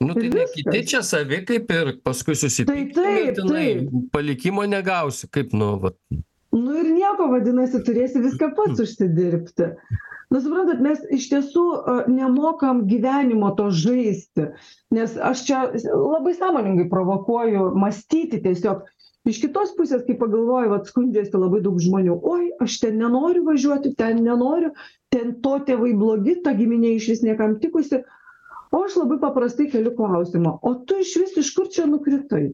Nu 0.00 0.14
tai 0.14 0.30
ne 0.30 0.46
kiti 0.54 0.82
čia 0.86 1.02
savi 1.02 1.40
kaip 1.46 1.70
ir 1.74 1.92
paskui 2.06 2.36
susipykti, 2.38 3.86
palikimo 4.14 4.66
negausi, 4.66 5.30
kaip 5.30 5.54
nu, 5.54 5.72
va. 5.82 5.94
Nu 6.54 6.74
ir 6.80 6.90
nieko, 6.90 7.26
vadinasi, 7.32 7.82
turėsi 7.86 8.22
viską 8.22 8.52
pats 8.56 8.82
užsidirbti. 8.82 9.72
Na, 10.28 10.42
suprantat, 10.44 10.80
mes 10.84 11.00
iš 11.14 11.30
tiesų 11.32 11.64
uh, 11.64 12.00
nemokam 12.12 12.82
gyvenimo 12.88 13.48
to 13.56 13.70
žaisti, 13.72 14.50
nes 14.92 15.14
aš 15.24 15.44
čia 15.48 15.60
labai 15.88 16.34
sąmoningai 16.36 16.88
provokuoju 16.92 17.70
mąstyti 17.80 18.42
tiesiog. 18.44 18.84
Iš 19.28 19.42
kitos 19.42 19.74
pusės, 19.76 20.04
kai 20.06 20.14
pagalvoju, 20.20 20.70
vad 20.72 20.86
skundžiasi 20.88 21.36
labai 21.36 21.60
daug 21.64 21.80
žmonių, 21.84 22.14
oi, 22.34 22.44
aš 22.64 22.78
ten 22.84 22.96
nenoriu 23.00 23.42
važiuoti, 23.48 23.92
ten 23.98 24.22
nenoriu, 24.24 24.70
ten 25.12 25.34
to 25.44 25.58
tėvai 25.68 25.92
blogi, 25.98 26.38
ta 26.44 26.54
giminė 26.56 26.94
iš 26.96 27.10
vis 27.12 27.24
niekam 27.26 27.58
tikusi, 27.60 28.00
o 28.72 28.80
aš 28.86 28.96
labai 29.00 29.18
paprastai 29.20 29.68
keliu 29.72 29.92
klausimą 29.98 30.54
o 30.62 30.74
tu 30.88 30.98
išvis 31.04 31.36
iš 31.42 31.52
kur 31.56 31.68
čia 31.72 31.86
nukritai? 31.90 32.48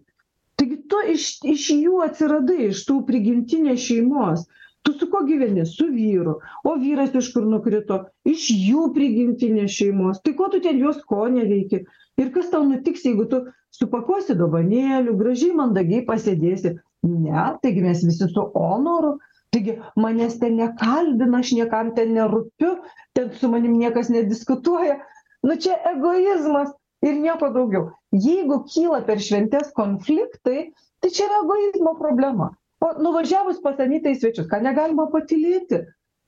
Taigi 0.59 0.77
tu 0.91 1.01
iš 1.11 1.29
iš 1.51 1.69
jų 1.75 2.01
atsiradai 2.05 2.69
iš 2.69 2.85
tų 2.89 3.01
prigimtinės 3.09 3.83
šeimos 3.89 4.45
tu 4.85 4.93
su 4.93 5.09
kuo 5.11 5.25
gyveni? 5.25 5.65
Su 5.67 5.87
vyru. 5.91 6.39
O 6.65 6.77
vyras 6.81 7.15
iš 7.17 7.31
kur 7.35 7.47
nukrito? 7.49 8.01
Iš 8.29 8.49
jų 8.53 8.89
prigimtinės 8.97 9.73
šeimos. 9.79 10.21
Tai 10.25 10.35
ko 10.39 10.49
tu 10.53 10.61
ten 10.65 10.81
juos 10.83 11.01
ko 11.09 11.25
neveiki 11.33 11.85
ir 12.21 12.33
kas 12.35 12.51
tau 12.53 12.63
nutiks 12.69 13.07
jeigu 13.09 13.27
tu 13.31 13.41
supakuosi 13.75 14.37
dovanėlių 14.39 15.17
gražiai 15.21 15.57
mandagiai 15.61 16.05
pasėdėsi? 16.09 16.77
Ne 17.09 17.47
taigi 17.63 17.85
mes 17.85 18.05
visi 18.05 18.29
su 18.29 18.47
onoru. 18.61 19.17
Taigi 19.55 19.79
manęs 20.01 20.39
ten 20.43 20.57
nekalbina 20.61 21.41
aš 21.41 21.53
niekam 21.57 21.93
ten 21.97 22.15
nerūpiu 22.17 22.75
ten 23.17 23.31
su 23.41 23.51
manim 23.51 23.79
niekas 23.81 24.11
nediskutuoja. 24.13 24.99
Nu 25.47 25.57
čia 25.61 25.79
egoizmas 25.93 26.75
ir 27.05 27.17
nieko 27.21 27.53
daugiau. 27.55 27.89
Jeigu 28.13 28.65
kyla 28.69 29.01
per 29.09 29.23
šventes 29.23 29.73
konfliktai 29.79 30.69
tai 31.01 31.11
čia 31.11 31.29
yra 31.29 31.41
egoizmo 31.45 31.97
problema 32.01 32.51
o 32.85 32.95
nuvažiavus 33.03 33.61
pas 33.65 33.79
anytą 33.81 34.13
į 34.13 34.21
svečius 34.21 34.49
ką 34.51 34.61
negalima 34.65 35.07
patylėti? 35.13 35.85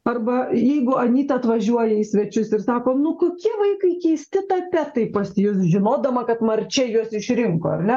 Arba 0.06 0.36
jeigu 0.54 0.94
anyta 1.02 1.40
atvažiuoja 1.40 1.96
į 1.98 2.04
svečius 2.06 2.52
ir 2.54 2.60
sako 2.62 2.94
nu 3.00 3.16
kokie 3.18 3.50
vaikai 3.58 3.96
keisti 4.04 4.44
tapetai 4.50 5.08
pas 5.16 5.32
jus 5.34 5.64
žinodama 5.72 6.22
kad 6.28 6.44
marčia 6.46 6.84
juos 6.86 7.14
išrinko 7.18 7.72
ar 7.74 7.82
ne? 7.88 7.96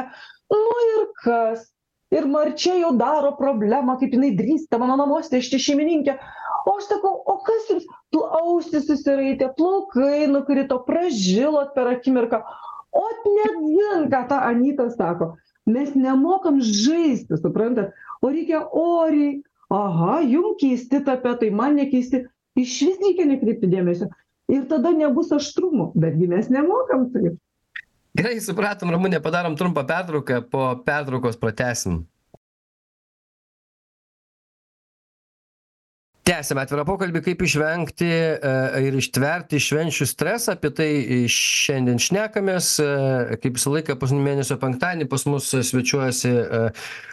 Nu 0.50 0.80
ir 0.86 1.04
kas? 1.22 1.68
Ir 2.10 2.26
marčia 2.26 2.74
jau 2.80 2.90
daro 2.98 3.30
problemą 3.38 3.94
kaip 4.00 4.16
jinai 4.16 4.32
drįsta 4.40 4.80
mano 4.82 4.96
namuose 4.98 5.30
nešti 5.36 5.60
šeimininkę. 5.62 6.16
O 6.66 6.74
aš 6.80 6.88
sakau 6.90 7.14
o 7.30 7.36
kas 7.46 7.70
jums? 7.70 7.86
Ausys 8.40 8.88
susiraitė 8.90 9.52
plaukai 9.54 10.26
nukrito 10.32 10.80
pražilot 10.88 11.70
per 11.76 11.92
akimirką. 11.92 12.42
Ot 13.04 13.30
net 13.36 13.62
dzin 13.62 14.10
ką 14.10 14.24
ta 14.32 14.42
anyta 14.50 14.88
sako 14.96 15.36
mes 15.66 15.94
nemokam 15.94 16.60
žaisti 16.60 17.38
suprantat? 17.40 17.92
O 18.22 18.30
reikia 18.32 18.64
oriai 18.72 19.42
aha 19.70 20.20
jum 20.26 20.54
keisti 20.60 21.02
tapetai 21.04 21.50
man 21.50 21.76
nekeisti. 21.78 22.24
Išvis 22.58 22.98
reikia 23.00 23.28
nekreipti 23.28 23.70
dėmesio. 23.70 24.10
Ir 24.50 24.66
tada 24.70 24.90
nebus 24.90 25.30
aštrumo 25.32 25.92
betgi 25.94 26.26
mes 26.30 26.50
nemokam 26.50 27.06
taip. 27.14 27.38
Gerai 28.18 28.40
supratom 28.42 28.90
ramune 28.90 29.20
padarom 29.22 29.54
trumpą 29.56 29.84
pertrauką 29.86 30.40
po 30.50 30.64
pertraukos 30.86 31.38
pratęsim 31.38 32.02
tęsiame 36.30 36.62
atvirą 36.62 36.84
pokalbį 36.86 37.20
kaip 37.24 37.40
išvengti 37.42 38.06
e, 38.06 38.50
ir 38.86 38.96
ištverti 39.00 39.58
švenčių 39.62 40.06
stresą 40.06 40.54
apie 40.54 40.70
tai 40.76 40.88
šiandien 41.32 41.98
šnekamės 42.02 42.68
e, 42.82 42.86
kaip 43.42 43.56
visą 43.58 43.72
laiką 43.74 43.96
paskutinį 43.98 44.26
mėnesio 44.28 44.58
penktadienį 44.62 45.08
pas 45.10 45.26
mus 45.26 45.48
svečiuojasi 45.70 46.30
e, 46.30 46.62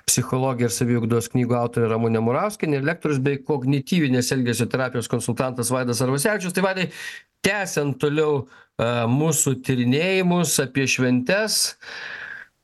psichologė 0.10 0.68
ir 0.68 0.76
saviugdos 0.76 1.32
knygų 1.34 1.58
autorė 1.58 1.90
ramunė 1.96 2.22
murauskienė 2.28 2.78
ir 2.78 2.88
lektorius 2.92 3.24
bei 3.24 3.42
kognityvinės 3.48 4.30
elgesio 4.38 4.70
terapijos 4.70 5.10
konsultantas 5.10 5.74
vaidas 5.74 6.04
arvasevičius. 6.06 6.54
Tai 6.54 6.68
vaidai 6.68 6.88
tęsiant 7.46 7.98
toliau 8.02 8.46
mūsų 9.10 9.56
tyrinėjimus 9.66 10.60
apie 10.62 10.86
šventes 10.86 11.64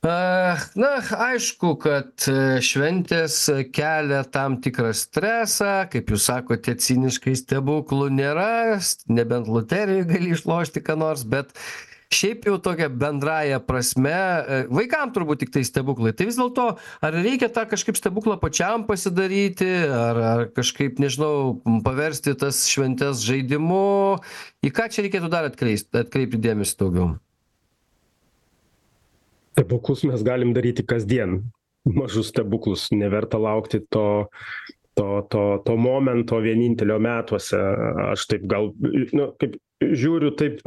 a 0.04 0.56
na 0.76 0.90
aišku 1.28 1.74
kad 1.80 2.26
e, 2.28 2.60
šventės 2.64 3.38
kelia 3.74 4.20
tam 4.28 4.58
tikrą 4.64 4.92
stresą. 4.96 5.86
Kaip 5.92 6.12
jūs 6.12 6.28
sakote 6.28 6.76
ciniškai 6.76 7.34
stebuklų 7.40 8.10
nėra. 8.12 8.78
Nebent 9.08 9.48
loterijoj 9.48 10.06
gali 10.12 10.34
išlošti 10.36 10.84
ką 10.84 10.98
nors 11.00 11.24
bet 11.24 11.56
šiaip 12.14 12.44
jau 12.46 12.58
tokia 12.62 12.90
bendrąja 12.92 13.58
prasme 13.64 14.12
e, 14.14 14.60
vaikam 14.68 15.12
turbūt 15.14 15.44
tiktai 15.44 15.64
stebuklai. 15.66 16.14
Tai 16.16 16.28
vis 16.28 16.38
dėlto 16.38 16.68
ar 16.76 17.18
reikia 17.18 17.48
tą 17.52 17.66
kažkaip 17.70 17.98
stebuklą 17.98 18.38
pačiam 18.42 18.86
pasidaryti 18.88 19.72
ar 19.88 20.22
ar 20.34 20.46
kažkaip 20.54 21.00
nežinau 21.02 21.60
paversti 21.86 22.36
tas 22.38 22.64
šventes 22.70 23.24
žaidimu? 23.26 23.84
Į 24.64 24.74
ką 24.74 24.88
čia 24.92 25.06
reikėtų 25.08 25.32
dar 25.32 25.48
atkreist 25.50 25.94
atkreipti 25.96 26.42
dėmesį 26.44 26.82
daugiau 26.84 27.14
stebuklus 29.54 30.04
mes 30.04 30.22
galim 30.26 30.54
daryti 30.54 30.84
kasdien. 30.86 31.42
Mažus 31.84 32.32
stebuklus. 32.32 32.88
Neverta 32.90 33.38
laukti 33.38 33.80
to 33.90 34.26
to 34.94 35.26
to 35.30 35.62
to 35.66 35.76
momento 35.76 36.40
vienintelio 36.42 36.98
metuose. 36.98 37.60
Aš 38.10 38.26
taip 38.30 38.46
gal 38.50 38.72
nu 39.12 39.30
kaip 39.38 39.58
žiūriu 39.82 40.32
taip 40.38 40.62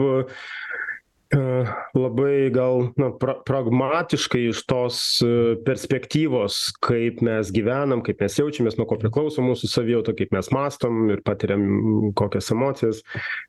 labai 1.94 2.50
gal 2.56 2.94
na 2.96 3.10
pra 3.12 3.36
pragmatiškai 3.44 4.46
iš 4.48 4.62
tos 4.70 5.00
e, 5.20 5.58
perspektyvos 5.66 6.60
kaip 6.80 7.20
mes 7.26 7.52
gyvenam 7.52 8.04
kaip 8.06 8.22
mes 8.24 8.38
jaučiamės 8.40 8.78
nuo 8.80 8.88
ko 8.88 8.96
priklauso 9.02 9.44
mūsų 9.44 9.68
savijauta 9.68 10.16
kaip 10.16 10.32
mes 10.32 10.48
mąstom 10.56 11.10
ir 11.12 11.24
patiriam 11.28 12.14
kokias 12.16 12.52
emocijas 12.56 13.04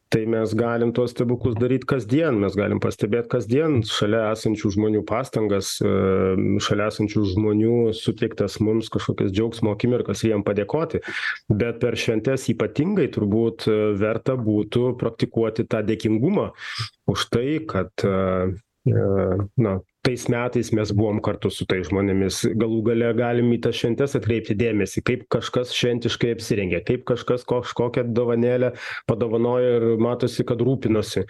tai 0.09 0.25
mes 0.25 0.55
galim 0.57 0.93
tuos 0.97 1.13
stebuklus 1.13 1.55
daryt 1.61 1.85
kasdien. 1.85 2.39
Mes 2.41 2.55
galim 2.57 2.81
pastebėt 2.81 3.29
kasdien 3.29 3.83
šalia 3.85 4.31
esančių 4.33 4.73
žmonių 4.73 5.03
pastangas 5.09 5.75
e, 5.85 5.91
šalia 6.65 6.89
esančių 6.89 7.25
žmonių 7.35 7.75
suteiktas 7.97 8.57
mums 8.65 8.89
kažkokias 8.93 9.35
džiaugsmo 9.35 9.75
akimirkas 9.77 10.25
ir 10.25 10.33
jiem 10.33 10.47
padėkoti. 10.47 11.03
Bet 11.53 11.83
per 11.85 11.99
šventes 12.01 12.49
ypatingai 12.55 13.11
turbūt 13.13 13.69
verta 14.01 14.39
būtų 14.41 14.95
praktikuoti 14.99 15.69
tą 15.69 15.85
dėkingumą 15.85 16.49
už 17.09 17.29
tai 17.33 17.61
kad 17.71 18.09
na 19.57 19.79
tais 20.03 20.29
metais 20.29 20.71
mes 20.73 20.91
buvom 20.93 21.19
kartu 21.21 21.51
su 21.53 21.67
tais 21.69 21.89
žmonėmis. 21.89 22.41
Galų 22.57 22.79
gale 22.87 23.11
galim 23.19 23.51
į 23.53 23.59
tas 23.67 23.77
šventes 23.77 24.15
atkreipti 24.17 24.57
dėmesį 24.57 25.03
kaip 25.05 25.27
kažkas 25.35 25.75
šventiškai 25.77 26.31
apsirengė 26.37 26.81
kaip 26.87 27.05
kažkas 27.09 27.45
kažkokią 27.49 28.07
dovanėlę 28.17 28.73
padovanojo 29.11 29.75
ir 29.81 29.87
matosi 30.01 30.47
kad 30.49 30.63
rūpinosi 30.65 31.27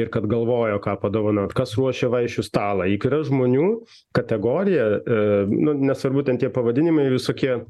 ir 0.00 0.12
kad 0.12 0.28
galvojo 0.28 0.80
ką 0.84 0.98
padovanot 1.00 1.54
kas 1.56 1.76
ruošė 1.78 2.10
vaišių 2.12 2.44
stalą. 2.44 2.88
Juk 2.92 3.08
yra 3.08 3.22
žmonių 3.30 3.68
kategorija 4.18 4.88
nu 5.48 5.78
nesvarbu 5.88 6.26
ten 6.28 6.42
tie 6.42 6.52
pavadinimai 6.52 7.08
visokie 7.14 7.62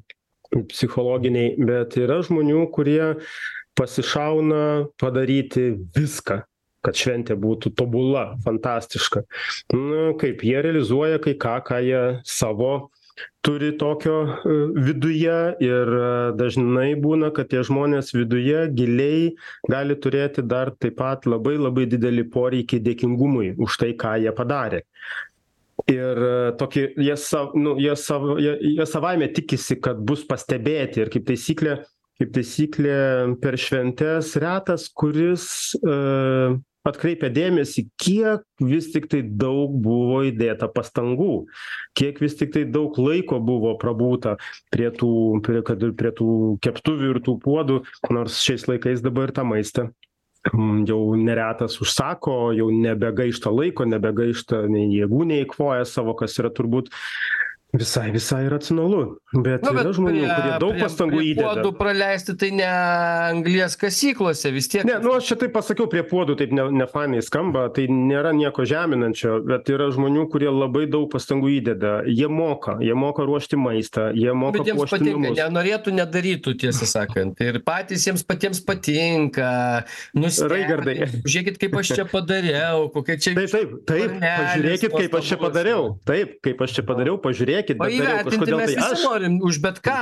psichologiniai 0.72 1.54
bet 1.60 1.98
yra 2.00 2.22
žmonių 2.26 2.66
kurie 2.74 3.18
pasišauna 3.78 4.62
padaryti 4.98 5.70
viską 5.94 6.42
kad 6.88 6.96
šventė 6.96 7.36
būtų 7.36 7.74
tobula 7.76 8.30
fantastiška. 8.44 9.26
Nu 9.76 10.14
kaip 10.20 10.44
jie 10.48 10.62
realizuoja 10.64 11.20
kai 11.22 11.36
ką 11.36 11.58
ką 11.68 11.82
jie 11.84 12.04
savo 12.24 12.88
turi 13.40 13.78
tokio 13.78 14.16
e, 14.24 14.56
viduje 14.82 15.38
ir 15.64 15.92
e, 15.98 16.10
dažnai 16.38 16.92
būna 17.00 17.30
kad 17.34 17.50
tie 17.52 17.62
žmonės 17.66 18.12
viduje 18.16 18.66
giliai 18.76 19.32
gali 19.70 19.96
turėti 19.98 20.44
dar 20.44 20.72
taip 20.76 20.98
pat 21.00 21.26
labai 21.26 21.56
labai 21.58 21.86
didelį 21.90 22.28
poreikį 22.34 22.80
dėkingumui 22.84 23.54
už 23.58 23.78
tai 23.82 23.92
ką 23.98 24.16
jie 24.24 24.34
padarė. 24.34 24.82
Ir 25.88 26.24
e, 26.28 26.32
tokį 26.60 26.88
jie 27.08 27.16
sav 27.20 27.54
nu 27.58 27.76
jie 27.80 27.94
sav 27.98 28.34
jie 28.42 28.56
jie 28.74 28.88
savaime 28.90 29.30
tikisi 29.34 29.78
kad 29.82 30.00
bus 30.10 30.26
pastebėti 30.28 31.04
ir 31.04 31.12
kaip 31.14 31.28
taisyklė 31.30 31.78
kaip 32.18 32.32
taisyklė 32.34 32.98
per 33.42 33.56
šventes 33.62 34.34
retas 34.42 34.88
kuris 34.90 35.46
e 35.78 35.98
atkreipia 36.86 37.30
dėmesį 37.32 37.84
kiek 38.00 38.44
vis 38.62 38.90
tiktai 38.92 39.22
daug 39.22 39.74
buvo 39.82 40.22
įdėta 40.28 40.68
pastangų 40.72 41.46
kiek 41.98 42.20
vis 42.22 42.36
tiktai 42.38 42.64
daug 42.68 42.96
laiko 43.00 43.40
buvo 43.42 43.74
prabūta 43.80 44.36
prie 44.74 44.90
tų 44.94 45.12
prie 45.46 45.62
kad 45.66 45.82
ir 45.82 45.94
prie 45.98 46.12
tų 46.14 46.30
keptuvių 46.64 47.14
ir 47.14 47.22
tų 47.26 47.38
puodų 47.44 47.80
nors 48.14 48.40
šiais 48.44 48.68
laikais 48.70 49.02
dabar 49.04 49.34
tą 49.34 49.46
maistą 49.48 49.88
mm, 50.52 50.86
jau 50.88 51.00
neretas 51.18 51.80
užsako 51.82 52.38
jau 52.56 52.70
nebegaišta 52.74 53.52
laiko 53.52 53.88
nebegaišta 53.88 54.64
nei 54.70 54.88
jėgų 54.94 55.26
neeikvoja 55.34 55.88
savo 55.88 56.16
kas 56.18 56.38
yra 56.40 56.52
turbūt 56.54 56.92
visai 57.76 58.10
visai 58.14 58.48
racionalu 58.48 59.02
bet 59.32 59.62
Nu, 59.62 59.74
yra 59.74 59.82
bet 59.84 59.96
žmonių 59.98 60.24
kurie 60.24 60.52
daug 60.62 60.78
pastangų 60.80 61.24
įdeda 61.32 61.48
puodų 61.58 61.72
praleisti 61.76 62.34
tai 62.40 62.48
ne 62.56 62.68
anglies 62.68 63.76
kasyklose 63.80 64.52
vis 64.54 64.70
tiek 64.72 64.86
Ne, 64.88 64.96
nu 65.04 65.12
aš 65.12 65.28
čia 65.28 65.36
taip 65.42 65.52
pasakiau 65.52 65.88
prie 65.90 66.00
puodų, 66.06 66.38
taip 66.40 66.52
ne, 66.56 66.64
nefainai 66.80 67.20
skamba, 67.24 67.66
tai 67.74 67.84
nėra 67.92 68.32
nieko 68.36 68.64
žeminančio, 68.68 69.38
bet 69.44 69.68
yra 69.72 69.90
žmonių, 69.92 70.24
kurie 70.32 70.48
labai 70.48 70.86
daug 70.90 71.08
pastangų 71.12 71.50
įdeda. 71.58 71.92
Jie 72.08 72.28
moka, 72.32 72.78
jie 72.84 72.96
moka 72.96 73.26
ruošti 73.28 73.58
maistą, 73.60 74.08
jie 74.16 74.32
moka 74.32 74.64
puošti 74.64 75.10
namus. 75.10 75.36
nenorėtų, 75.36 75.94
nedarytų, 75.98 76.54
tiesą 76.64 76.88
sakant. 76.88 77.42
Ir 77.44 77.60
patys 77.66 78.06
jiems 78.08 78.24
patiems 78.28 78.62
patinka. 78.64 79.50
Raigardai. 80.14 80.96
Žiūrėkit, 81.28 81.60
kaip 81.60 81.76
aš 81.82 81.92
čia 81.98 82.08
padariau, 82.08 82.88
kokia 82.94 83.18
čia... 83.20 83.34
Taip, 83.36 83.52
taip, 83.52 83.76
taip, 83.90 84.16
pažiūrėkit, 84.24 84.96
kaip 84.96 85.18
aš 85.20 85.32
čia 85.32 85.40
padariau. 85.42 85.88
Taip, 86.08 86.38
kaip 86.46 86.64
aš 86.64 86.78
čia 86.78 86.86
padariau, 86.88 87.18
pažiūrėkit, 87.20 87.57
O 87.58 87.84
bet 87.84 87.98
dariau 87.98 88.24
kažkodėl 88.28 88.58
tai 88.64 88.74
aš. 88.92 89.02
norim 89.04 89.38
už 89.42 89.58
bet 89.64 89.80
ką, 89.82 89.96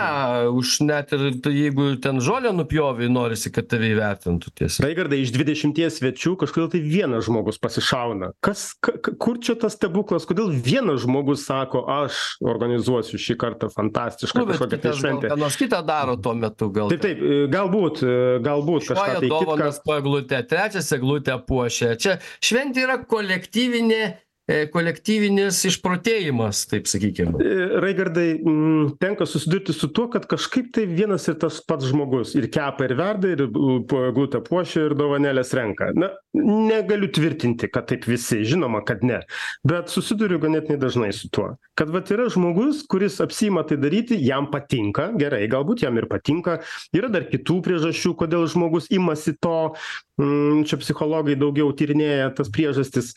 už 0.56 0.80
net 0.86 1.12
ir 1.16 1.24
tai, 1.40 1.52
jeigu 1.56 1.86
ten 2.02 2.20
žolę 2.20 2.52
nupjovai, 2.56 3.08
norisi, 3.08 3.52
kad 3.52 3.68
tave 3.70 3.90
įvertintų 3.94 4.52
tiesa. 4.54 4.82
Raigardai, 4.84 5.20
iš 5.24 5.32
20 5.32 5.80
svečių 5.96 6.36
kažkodėl 6.40 6.70
tai 6.74 6.80
vienas 6.84 7.24
žmogus 7.28 7.58
pasišauna. 7.62 8.32
Kas, 8.44 8.74
ka, 8.80 8.92
ka- 8.98 9.14
kur 9.18 9.38
čia 9.40 9.54
tas 9.56 9.76
stebuklas, 9.78 10.26
kodėl 10.28 10.50
vienas 10.52 11.02
žmogus 11.06 11.46
sako, 11.46 11.84
aš 11.88 12.36
organizuosiu 12.44 13.18
šį 13.18 13.36
kartą 13.40 13.70
fantastišką 13.72 14.42
Nu, 14.42 14.46
kažkokią 14.52 14.78
tai 14.80 14.90
gal 14.90 14.98
šventę. 15.00 15.28
ką 15.32 15.38
nors 15.38 15.56
kitą 15.56 15.82
daro 15.86 16.16
tuo 16.16 16.34
metu, 16.34 16.70
gal. 16.70 16.88
Taip, 16.92 17.00
taip, 17.04 17.18
e, 17.22 17.46
galbūt, 17.52 18.02
e, 18.02 18.38
galbūt 18.44 18.90
Šoja 18.90 19.18
tai 19.20 19.26
kitką. 19.28 19.28
dovanas 19.44 19.80
po 19.84 19.96
eglutę, 19.98 20.42
trečias 20.48 20.92
eglutę 20.92 21.38
puošia. 21.46 21.94
Čia 21.96 22.18
šventė 22.40 22.84
yra 22.86 22.98
kolektyvinė, 23.04 24.02
kolektyvinis 24.46 25.58
išprotėjimas, 25.66 26.62
taip 26.70 26.86
sakykime. 26.86 27.34
E, 27.42 27.66
Raigardai, 27.82 28.28
mm, 28.38 28.92
tenka 29.02 29.26
susidurti 29.26 29.74
su 29.74 29.88
tuo, 29.90 30.06
kad 30.12 30.28
kažkaip 30.30 30.70
tai 30.76 30.86
vienas 30.86 31.26
ir 31.26 31.34
tas 31.42 31.58
pats 31.66 31.88
žmogus 31.90 32.36
ir 32.38 32.46
kepa 32.54 32.86
ir 32.86 32.94
verda, 32.98 33.32
ir 33.34 33.42
po 33.90 34.04
eglutę 34.06 34.40
puošia, 34.46 34.86
ir 34.86 34.94
dovanėlės 34.98 35.50
renka. 35.58 35.90
Na, 35.98 36.12
negaliu 36.36 37.08
tvirtinti, 37.10 37.68
kad 37.72 37.88
taip 37.90 38.06
visi, 38.06 38.44
žinoma, 38.46 38.84
kad 38.86 39.02
ne. 39.06 39.22
Bet 39.66 39.90
susiduriu 39.90 40.38
ganėtinai 40.42 40.78
dažnai 40.78 41.10
su 41.16 41.30
tuo, 41.32 41.48
kad 41.78 41.90
vat 41.90 42.10
yra 42.14 42.28
žmogus, 42.32 42.84
kuris 42.86 43.18
apsima 43.24 43.64
tai 43.66 43.80
daryti, 43.82 44.18
jam 44.22 44.46
patinka, 44.52 45.10
gerai, 45.18 45.42
galbūt 45.50 45.82
jam 45.86 45.98
ir 45.98 46.06
patinka. 46.10 46.60
Yra 46.94 47.10
dar 47.12 47.26
kitų 47.30 47.58
priežasčių, 47.66 48.14
kodėl 48.20 48.46
žmogus 48.52 48.90
imasi 48.94 49.34
to, 49.42 49.74
mm, 50.20 50.64
čia 50.68 50.78
psichologai 50.80 51.36
daugiau 51.40 51.72
tyrinėja 51.76 52.30
tas 52.36 52.52
priežastis. 52.52 53.14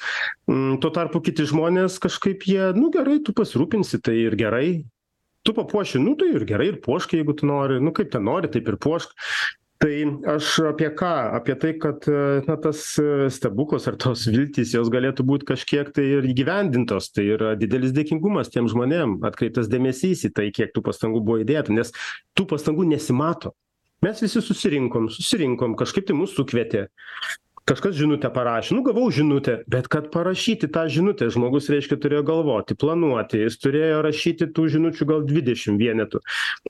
Mm, 0.50 0.80
Tuo 0.80 0.92
tarpu 0.96 1.19
kiti 1.26 1.46
žmonės 1.50 2.00
kažkaip 2.02 2.46
jie, 2.50 2.72
nu 2.78 2.90
gerai, 2.94 3.20
tu 3.26 3.36
pasirūpinsi, 3.36 4.02
tai 4.04 4.18
ir 4.26 4.38
gerai. 4.40 4.70
Tu 5.48 5.54
papuoši, 5.56 6.02
nu 6.04 6.18
tai 6.20 6.34
ir 6.36 6.44
gerai, 6.48 6.74
ir 6.74 6.82
puošk, 6.84 7.16
jeigu 7.16 7.34
tu 7.40 7.48
nori, 7.48 7.80
nu 7.80 7.94
kaip 7.96 8.12
ten 8.12 8.26
nori, 8.28 8.50
taip 8.52 8.68
ir 8.68 8.78
puošk. 8.82 9.16
Tai 9.80 9.94
aš 10.28 10.48
apie 10.74 10.90
ką? 10.92 11.12
Apie 11.38 11.54
tai, 11.56 11.70
kad 11.80 12.04
na, 12.44 12.58
tas 12.60 12.82
stebuklas 13.32 13.88
ar 13.88 13.96
tos 13.96 14.26
viltys, 14.28 14.74
jos 14.76 14.92
galėtų 14.92 15.24
būti 15.24 15.48
kažkiek 15.54 15.94
tai 15.96 16.04
ir 16.18 16.28
įgyvendintos. 16.28 17.08
Tai 17.16 17.24
yra 17.24 17.54
didelis 17.56 17.96
dėkingumas 17.96 18.52
tiem 18.52 18.68
žmonėm, 18.68 19.22
atkreiptas 19.30 19.72
dėmesys 19.72 20.26
į 20.28 20.34
tai, 20.36 20.50
kiek 20.52 20.76
tų 20.76 20.84
pastangų 20.90 21.24
buvo 21.24 21.40
įdėta, 21.46 21.72
nes 21.72 21.96
tų 22.36 22.50
pastangų 22.52 22.90
nesimato. 22.92 23.56
Mes 24.04 24.20
visi 24.24 24.44
susirinkom, 24.44 25.08
susirinkom, 25.12 25.80
kažkaip 25.80 26.06
tai 26.08 26.16
mūsų 26.16 26.42
sukvietė 26.42 26.86
kažkas 27.70 27.98
žinutę 28.00 28.32
parašė. 28.34 28.76
Nu 28.78 28.84
gavau 28.86 29.10
žinutę 29.14 29.60
bet 29.70 29.90
kad 29.92 30.10
parašyti 30.14 30.70
tą 30.74 30.88
žinutę 30.92 31.30
žmogus 31.34 31.70
reiškia 31.72 32.00
turėjo 32.02 32.24
galvoti 32.28 32.78
planuoti 32.80 33.44
jis 33.44 33.60
turėjo 33.62 34.02
rašyti 34.06 34.50
tų 34.56 34.70
žinučių 34.76 35.10
gal 35.10 35.28
dvidešim 35.30 35.78
vienetų. 35.82 36.24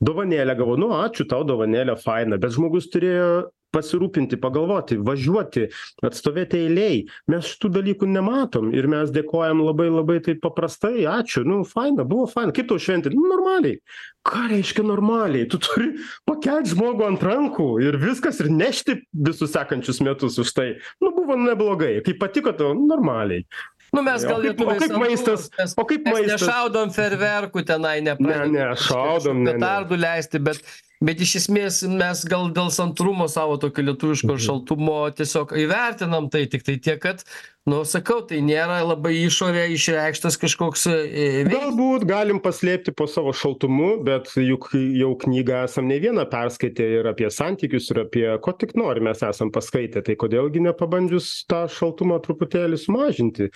Dovanėlę 0.03 0.57
gavau. 0.59 0.75
Nu 0.79 0.91
ačiū 0.99 1.27
tau 1.29 1.45
dovanėlė 1.47 1.95
faina 2.03 2.39
bet 2.41 2.55
žmogus 2.57 2.91
turėjo 2.93 3.49
pasirūpinti 3.75 4.39
pagalvoti 4.41 4.97
važiuoti 5.05 5.67
atstovėti 6.05 6.63
eilėj. 6.65 6.99
Mes 7.31 7.49
šitų 7.53 7.71
dalykų 7.79 8.09
nematom 8.09 8.71
ir 8.75 8.89
mes 8.91 9.13
dėkojam 9.15 9.63
labai 9.65 9.89
labai 9.91 10.19
taip 10.25 10.41
paprastai. 10.45 11.05
Ačiū 11.09 11.45
nu 11.47 11.61
faina 11.67 12.05
buvo 12.07 12.27
faina. 12.29 12.53
Kaip 12.55 12.69
tau 12.71 12.79
šventė 12.81 13.13
nu 13.15 13.25
normaliai. 13.29 13.79
Ką 14.27 14.49
reiškia 14.51 14.85
normaliai? 14.85 15.47
Tu 15.49 15.61
turi 15.63 15.89
pakelt 16.27 16.69
žmogų 16.73 17.07
ant 17.07 17.25
rankų 17.25 17.71
ir 17.85 17.97
viskas 18.01 18.41
ir 18.43 18.51
nešti 18.53 18.99
visus 19.13 19.53
sekančius 19.55 20.01
metus 20.05 20.39
už 20.41 20.53
tai. 20.55 20.69
Nu 21.03 21.13
buvo 21.15 21.37
neblogai. 21.39 21.99
Kaip 22.05 22.21
patiko 22.21 22.55
tau 22.57 22.73
normaliai. 22.77 23.45
Nu, 23.93 24.03
mes 24.05 24.25
gal 24.25 24.43
lietuviai 24.43 24.77
kaip 24.83 24.93
maistas? 25.01 25.47
O 25.73 25.85
kaip 25.87 26.05
maistas? 26.05 26.43
nešaudom 26.43 26.91
ferverkų 26.93 27.63
tenai, 27.65 27.95
nepradedam 28.05 28.53
Ne, 28.53 28.67
ne, 28.67 28.67
šaudom, 28.77 29.41
petardų 29.47 29.97
leisti, 29.97 30.41
bet, 30.45 30.61
bet 31.01 31.21
iš 31.23 31.35
esmės 31.43 31.81
mes 31.87 32.25
gal 32.27 32.49
dėl 32.51 32.67
santūrumo 32.75 33.29
savo 33.31 33.55
tokio 33.61 33.85
lietuviško 33.87 34.33
Mhm. 34.35 34.43
šaltumo 34.45 34.97
tiesiog 35.15 35.53
įvertinam 35.55 36.29
tai, 36.31 36.45
tik 36.51 36.63
tai 36.67 36.75
tiek, 36.77 36.99
kad, 36.99 37.23
nu, 37.69 37.83
sakau, 37.87 38.19
tai 38.27 38.41
nėra 38.43 38.81
labai 38.83 39.13
išorė 39.27 39.67
išreikštas 39.75 40.35
kažkoks 40.41 40.87
e, 40.91 40.95
veiksmas. 41.47 41.53
Galbūt 41.53 42.03
galim 42.09 42.39
paslėpti 42.43 42.91
po 42.91 43.07
savo 43.07 43.31
šaltumu, 43.31 44.03
bet 44.03 44.27
juk 44.35 44.71
jau 44.75 45.13
knygą 45.23 45.63
esam 45.69 45.87
ne 45.87 45.99
vieną 46.03 46.25
perskaitę 46.29 46.83
ir 46.99 47.07
apie 47.13 47.29
santykius, 47.31 47.87
ir 47.93 48.01
apie 48.03 48.25
ko 48.43 48.51
tik 48.51 48.75
nori 48.75 48.99
mes 49.05 49.21
esam 49.23 49.51
paskaitę, 49.55 50.03
tai 50.03 50.17
kodėlgi 50.19 50.65
nepabandžius 50.67 51.45
tą 51.47 51.63
šaltumą 51.71 52.19
truputėlį 52.25 52.75
sumažinti. 52.81 53.47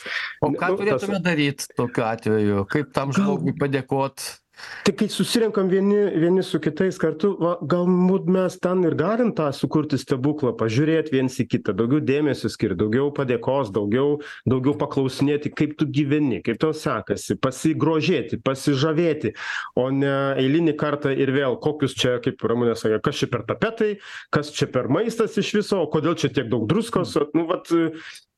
O 0.41 0.47
ką 0.53 0.69
Nu, 0.73 0.77
tas- 0.77 0.79
turėtume 0.79 1.19
daryti 1.23 1.67
tokiu 1.75 2.03
atveju? 2.08 2.65
Kaip 2.71 2.93
tam 2.93 3.12
žmogui 3.12 3.51
padėkoti? 3.60 4.39
Tai 4.84 4.91
kai 4.99 5.08
susirenkam 5.08 5.69
vieni, 5.71 5.95
vieni 6.19 6.43
su 6.43 6.60
kitais 6.60 6.97
kartu, 6.99 7.30
va, 7.39 7.54
galbūt 7.71 8.26
mes 8.32 8.58
ten 8.60 8.82
ir 8.84 8.97
galim 8.99 9.30
tą 9.36 9.45
sukurti 9.56 9.95
stebuklą, 9.99 10.52
pažiūrėti 10.60 11.13
viens 11.15 11.38
į 11.39 11.45
kitą, 11.54 11.76
daugiau 11.78 12.02
dėmesio 12.04 12.52
skirti, 12.52 12.82
daugiau 12.82 13.08
padėkos, 13.15 13.71
daugiau, 13.76 14.17
daugiau 14.49 14.76
paklausinėti, 14.82 15.54
kaip 15.56 15.78
tu 15.80 15.88
gyveni, 15.88 16.41
kaip 16.43 16.60
tau 16.60 16.73
sekasi, 16.76 17.38
pasigrožėti, 17.39 18.41
pasižavėti, 18.43 19.32
o 19.80 19.88
ne 19.95 20.13
eilinį 20.41 20.76
kartą 20.80 21.15
ir 21.15 21.32
vėl, 21.32 21.56
kokius 21.63 21.95
čia, 21.95 22.17
kaip 22.23 22.43
Ramūnė 22.43 22.76
sakė, 22.80 22.99
kas 23.08 23.23
čia 23.23 23.32
per 23.32 23.47
tapetai, 23.47 23.93
kas 24.36 24.52
čia 24.52 24.67
per 24.67 24.91
maistas 24.91 25.39
iš 25.39 25.56
viso, 25.62 25.80
o 25.80 25.89
kodėl 25.95 26.19
čia 26.19 26.34
tiek 26.34 26.52
daug 26.52 26.67
druskos, 26.67 27.15
nu, 27.32 27.47
vat, 27.47 27.71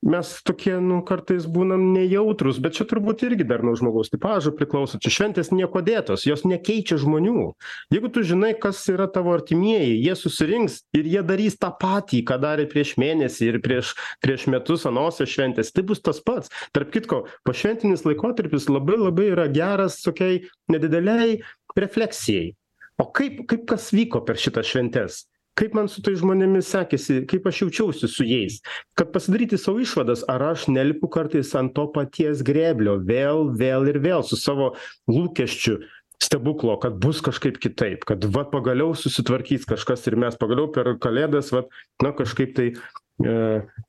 mes 0.06 0.28
tokie, 0.46 0.76
nu, 0.82 1.00
kartais 1.06 1.48
būnam 1.50 1.82
nejautrus, 1.94 2.60
bet 2.62 2.78
čia 2.78 2.86
turbūt 2.88 3.24
irgi 3.26 3.46
dar 3.48 3.64
nuo 3.66 3.74
žmogaus 3.78 4.12
tipažo 4.12 4.52
priklauso, 4.54 5.00
čia 5.02 5.12
šventės 5.12 5.50
nieko 5.50 5.82
dėtos, 5.84 6.26
jos 6.28 6.44
nekeičia 6.46 6.98
žmonių. 7.02 7.50
Jeigu 7.94 8.10
tu 8.14 8.22
žinai, 8.26 8.52
kas 8.62 8.84
yra 8.92 9.08
tavo 9.10 9.34
artimieji, 9.34 9.98
jie 10.04 10.14
susirinks 10.18 10.80
ir 10.96 11.10
jie 11.10 11.24
darys 11.26 11.58
tą 11.58 11.72
patį, 11.80 12.22
ką 12.28 12.38
darė 12.42 12.68
prieš 12.70 12.94
mėnesį 13.02 13.50
ir 13.50 13.60
prieš, 13.64 13.94
prieš 14.24 14.46
metus 14.52 14.86
anosios 14.88 15.32
šventės, 15.34 15.74
tai 15.74 15.86
bus 15.86 16.02
tas 16.04 16.22
pats. 16.22 16.52
Tarp 16.76 16.94
kitko, 16.94 17.24
pašventinis 17.48 18.06
laikotarpis 18.06 18.70
labai 18.70 19.00
labai 19.00 19.30
yra 19.34 19.50
geras 19.50 19.98
tokiai 20.06 20.44
nedideliai 20.72 21.40
refleksijai. 21.76 22.54
O 23.02 23.10
kaip, 23.12 23.42
kaip 23.50 23.66
kas 23.68 23.90
vyko 23.92 24.22
per 24.24 24.38
šitas 24.40 24.70
šventes? 24.70 25.24
Kaip 25.56 25.76
man 25.76 25.88
su 25.88 26.02
tais 26.04 26.20
žmonėmis 26.20 26.68
sekėsi, 26.74 27.22
kaip 27.30 27.46
aš 27.48 27.62
jaučiausi 27.64 28.10
su 28.10 28.26
jais, 28.28 28.60
kad 28.98 29.12
pasidaryti 29.14 29.58
savo 29.60 29.80
išvadas, 29.84 30.24
ar 30.30 30.44
aš 30.52 30.68
nelipu 30.72 31.08
kartais 31.12 31.54
ant 31.58 31.74
to 31.76 31.86
paties 31.94 32.44
greblio, 32.46 32.98
vėl, 33.00 33.50
vėl 33.56 33.88
ir 33.90 34.00
vėl 34.04 34.26
su 34.26 34.38
savo 34.40 34.74
lūkesčiu 35.10 35.80
stebuklo, 36.22 36.76
kad 36.80 36.96
bus 37.00 37.20
kažkaip 37.24 37.58
kitaip, 37.60 38.04
kad 38.08 38.24
va 38.32 38.46
pagaliau 38.48 38.94
susitvarkys 38.96 39.66
kažkas 39.68 40.06
ir 40.08 40.16
mes 40.20 40.36
pagaliau 40.40 40.70
per 40.72 40.94
kalėdas, 41.02 41.52
va, 41.52 41.66
na 42.04 42.12
kažkaip 42.16 42.54
tai, 42.56 42.70
e, 43.20 43.34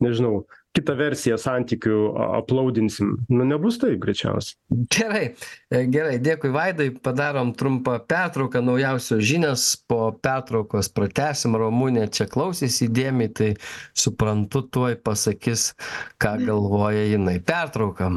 nežinau, 0.03 0.43
kitą 0.77 0.95
versiją 0.99 1.37
santykių 1.41 1.97
aplaudinsim. 2.37 3.15
Nu 3.33 3.47
nebus 3.47 3.79
taip 3.81 3.99
greičiausiai. 4.03 4.57
Gerai 4.93 5.23
e, 5.27 5.83
gerai 5.91 6.17
dėkui 6.23 6.53
vaidai 6.53 6.89
padarom 7.03 7.53
trumpą 7.57 7.97
pertrauką 8.09 8.61
naujausios 8.65 9.25
žinios 9.25 9.67
po 9.89 10.11
pertraukos 10.23 10.91
pratęsim 10.93 11.57
ramunė 11.59 12.07
čia 12.13 12.29
klausėsi 12.31 12.87
įdėmiai 12.87 13.33
tai 13.39 13.51
suprantu 13.97 14.63
tuoj 14.71 14.99
pasakys 15.03 15.71
ką 16.21 16.37
galvoja 16.45 17.07
jinai. 17.11 17.39
Pertrauka 17.47 18.13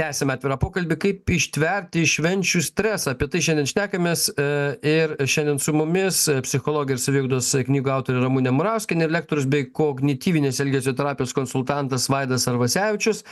tęsiame 0.00 0.36
atvirą 0.36 0.56
pokalbį 0.60 0.96
kaip 1.00 1.32
ištverti 1.34 2.06
švenčių 2.08 2.62
stresą. 2.64 3.14
Apie 3.14 3.28
tai 3.32 3.42
šiandien 3.44 3.68
šnekamės 3.68 4.28
e, 4.32 4.46
ir 4.86 5.16
šiandien 5.28 5.60
su 5.60 5.74
mumis 5.76 6.22
psichologė 6.46 6.96
ir 6.96 7.02
saviugdos 7.02 7.50
knygų 7.68 7.92
autorė 7.98 8.22
ramunė 8.24 8.54
murauskienė 8.56 9.10
lektorius 9.10 9.48
bei 9.50 9.68
kognityvinės 9.68 10.62
elgesio 10.64 10.96
terapijos 10.96 11.36
konsultantas 11.36 12.08
vaidas 12.12 12.48
arvasevičius 12.50 13.24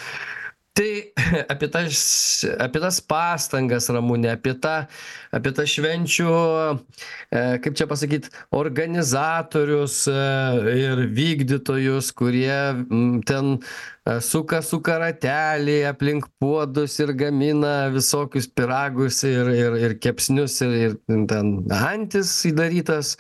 tai 0.79 1.13
apie 1.53 1.69
tas 1.69 2.45
apie 2.59 2.81
tas 2.81 3.01
pastangas 3.01 3.89
ramune 3.91 4.31
apie 4.31 4.55
tą 4.63 4.77
apie 5.35 5.53
tą 5.57 5.67
švenčių 5.69 6.31
e, 6.31 7.43
kaip 7.65 7.79
čia 7.79 7.89
pasakyt 7.91 8.31
organizatorius 8.55 10.01
e, 10.13 10.17
ir 10.85 11.05
vykdytojus 11.19 12.13
kurie 12.19 12.59
ten 13.29 13.55
e, 13.59 14.19
suka 14.25 14.63
suka 14.63 14.99
ratelį 15.03 15.79
aplink 15.91 16.31
puodus 16.41 16.99
ir 17.03 17.15
gamina 17.19 17.77
visokius 17.95 18.49
pyragus 18.49 19.25
ir 19.27 19.51
ir 19.55 19.81
ir 19.85 19.97
kepsnius 20.03 20.61
ir 20.67 20.77
ir 20.85 21.01
ten 21.31 21.57
antis 21.83 22.37
įdarytas 22.49 23.17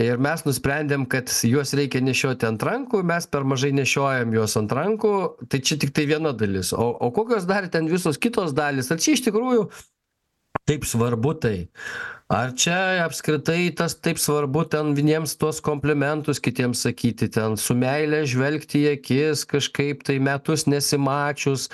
ir 0.00 0.20
mes 0.22 0.44
nusprendėm 0.46 1.06
kad 1.10 1.30
juos 1.46 1.74
reikia 1.76 2.02
nešioti 2.04 2.48
ant 2.48 2.64
rankų 2.66 3.02
mes 3.06 3.28
per 3.30 3.46
mažai 3.48 3.72
nešiojam 3.76 4.34
juos 4.36 4.56
ant 4.60 4.72
rankų. 4.76 5.12
Tai 5.50 5.60
čia 5.60 5.78
tiktai 5.80 6.06
viena 6.10 6.32
dalis. 6.36 6.72
O 6.72 6.90
o 6.90 7.10
kokios 7.14 7.48
dar 7.48 7.68
ten 7.68 7.88
visos 7.90 8.18
kitos 8.20 8.54
dalys? 8.56 8.90
Ar 8.90 9.00
čia 9.02 9.16
iš 9.16 9.24
tikrųjų 9.28 9.68
taip 10.68 10.86
svarbu 10.86 11.34
tai? 11.42 11.56
Ar 12.30 12.52
čia 12.54 13.02
apskritai 13.02 13.72
tas 13.74 13.96
taip 13.98 14.20
svarbu 14.22 14.62
ten 14.70 14.92
vieniems 14.94 15.34
tuos 15.40 15.58
komplimentus 15.66 16.38
kitiems 16.38 16.84
sakyti 16.86 17.26
ten 17.34 17.56
su 17.58 17.74
meile 17.74 18.22
žvelgti 18.22 18.84
į 18.84 18.92
akis 18.94 19.42
kažkaip 19.50 20.04
tai 20.06 20.20
metus 20.22 20.68
nesimačius 20.70 21.66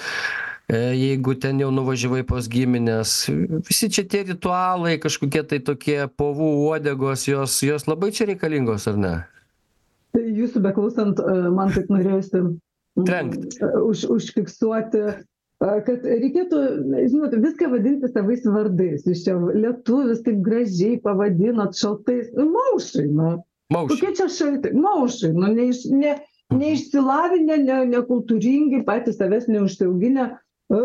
jeigu 0.73 1.37
ten 1.39 1.61
jau 1.63 1.71
nuvažiavai 1.71 2.25
pas 2.27 2.49
gimines 2.51 3.15
visi 3.69 3.91
čia 3.93 4.03
tie 4.03 4.25
ritualai 4.27 4.97
kažkokie 4.99 5.45
tai 5.47 5.61
tokie 5.63 6.01
povų 6.19 6.51
uodegos 6.67 7.29
jos 7.29 7.61
jos 7.63 7.87
labai 7.87 8.11
čia 8.11 8.27
reikalingos 8.33 8.89
ar 8.91 8.99
ne 8.99 9.15
tai 10.17 10.27
jūsų 10.27 10.65
beklausant 10.65 11.23
e, 11.23 11.39
man 11.55 11.71
taip 11.75 11.93
norėjosi 11.93 12.43
Trenkt. 13.05 13.59
E, 13.61 13.69
už, 13.85 14.07
užfiksuoti 14.09 15.03
kad 15.61 16.05
reikėtų, 16.05 16.63
žinot, 17.09 17.35
viską 17.41 17.71
vadinti 17.73 18.11
savais 18.13 18.45
vardais. 18.45 19.07
Jūs 19.09 19.25
čia 19.25 19.37
lietuvis 19.41 20.21
taip 20.27 20.43
gražiai 20.45 20.99
pavadinot 21.01 21.77
šaltais. 21.79 22.29
Nu, 22.37 22.51
maušai, 22.53 23.07
nu. 23.09 23.31
Maušai. 23.73 23.95
Kokie 23.95 24.11
čia 24.19 24.27
šaltai? 24.33 24.75
Maušai, 24.77 25.33
nu, 25.37 25.49
neiš, 25.57 25.87
ne, 25.97 26.13
neišsilavinę, 26.53 27.57
ne, 27.65 27.79
nekultūringi, 27.95 28.83
patys 28.89 29.17
savęs 29.21 29.49
neužsiauginę 29.49 30.29
a, 30.73 30.83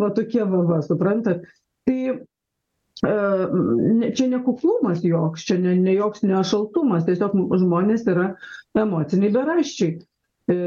va 0.00 0.10
tokie 0.16 0.44
va, 0.48 0.62
va, 0.68 0.80
suprantat. 0.84 1.44
Tai 1.88 1.98
e, 2.14 3.12
čia 4.16 4.30
ne 4.30 4.40
kuklumas 4.46 5.04
joks, 5.04 5.44
čia 5.48 5.58
ne, 5.60 5.76
ne 5.80 5.94
joks 5.98 6.24
nešaltumas, 6.26 7.06
tiesiog 7.08 7.36
žmonės 7.62 8.06
yra 8.10 8.32
emociniai 8.78 9.32
beraščiai. 9.34 9.94
E, 10.52 10.58